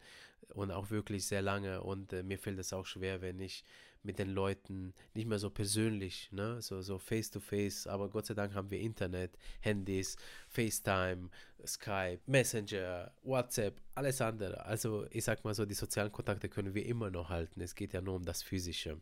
und 0.55 0.71
auch 0.71 0.89
wirklich 0.91 1.27
sehr 1.27 1.43
lange 1.43 1.83
und 1.83 2.15
äh, 2.15 2.23
mir 2.23 2.39
fällt 2.39 2.59
es 2.61 2.73
auch 2.73 2.87
schwer, 2.87 3.21
wenn 3.21 3.41
ich 3.41 3.63
mit 4.03 4.19
den 4.19 4.31
Leuten 4.31 4.95
nicht 5.13 5.27
mehr 5.27 5.39
so 5.39 5.51
persönlich, 5.51 6.33
ne, 6.33 6.63
so, 6.63 6.81
so 6.81 6.99
face 6.99 7.31
to 7.31 7.39
face, 7.39 7.87
aber 7.87 8.09
Gott 8.09 8.25
sei 8.25 8.35
Dank 8.35 8.55
haben 8.55 8.71
wir 8.71 8.81
Internet, 8.81 9.37
Handys, 9.61 10.17
FaceTime, 10.49 11.29
Skype, 11.67 12.21
Messenger, 12.25 13.13
WhatsApp, 13.23 13.83
alles 13.95 14.19
andere. 14.23 14.65
Also 14.65 15.07
ich 15.11 15.25
sag 15.25 15.45
mal 15.45 15.55
so, 15.55 15.67
die 15.67 15.75
sozialen 15.75 16.11
Kontakte 16.11 16.49
können 16.49 16.75
wir 16.75 16.87
immer 16.87 17.11
noch 17.11 17.29
halten. 17.29 17.61
Es 17.61 17.75
geht 17.75 17.93
ja 17.93 18.01
nur 18.01 18.17
um 18.17 18.25
das 18.25 18.43
Physische. 18.43 18.99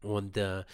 Und 0.00 0.36
äh, 0.36 0.64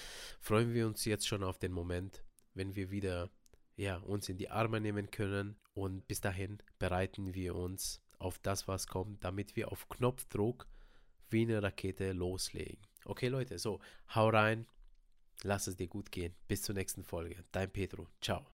freuen 0.40 0.74
wir 0.74 0.86
uns 0.86 1.04
jetzt 1.04 1.26
schon 1.26 1.42
auf 1.42 1.58
den 1.58 1.72
Moment, 1.72 2.22
wenn 2.54 2.74
wir 2.74 2.90
wieder 2.90 3.30
ja, 3.76 3.96
uns 3.98 4.28
in 4.28 4.38
die 4.38 4.50
Arme 4.50 4.80
nehmen 4.80 5.10
können. 5.10 5.56
Und 5.74 6.06
bis 6.06 6.20
dahin 6.20 6.58
bereiten 6.78 7.34
wir 7.34 7.54
uns 7.54 8.02
auf 8.18 8.38
das, 8.38 8.68
was 8.68 8.86
kommt, 8.86 9.24
damit 9.24 9.56
wir 9.56 9.72
auf 9.72 9.88
Knopfdruck 9.88 10.66
wie 11.30 11.42
eine 11.42 11.62
Rakete 11.62 12.12
loslegen. 12.12 12.78
Okay, 13.04 13.28
Leute, 13.28 13.58
so, 13.58 13.80
hau 14.14 14.28
rein, 14.28 14.66
lass 15.42 15.66
es 15.66 15.76
dir 15.76 15.88
gut 15.88 16.12
gehen. 16.12 16.34
Bis 16.46 16.62
zur 16.62 16.74
nächsten 16.74 17.02
Folge. 17.02 17.44
Dein 17.50 17.70
Petro. 17.70 18.06
Ciao. 18.20 18.46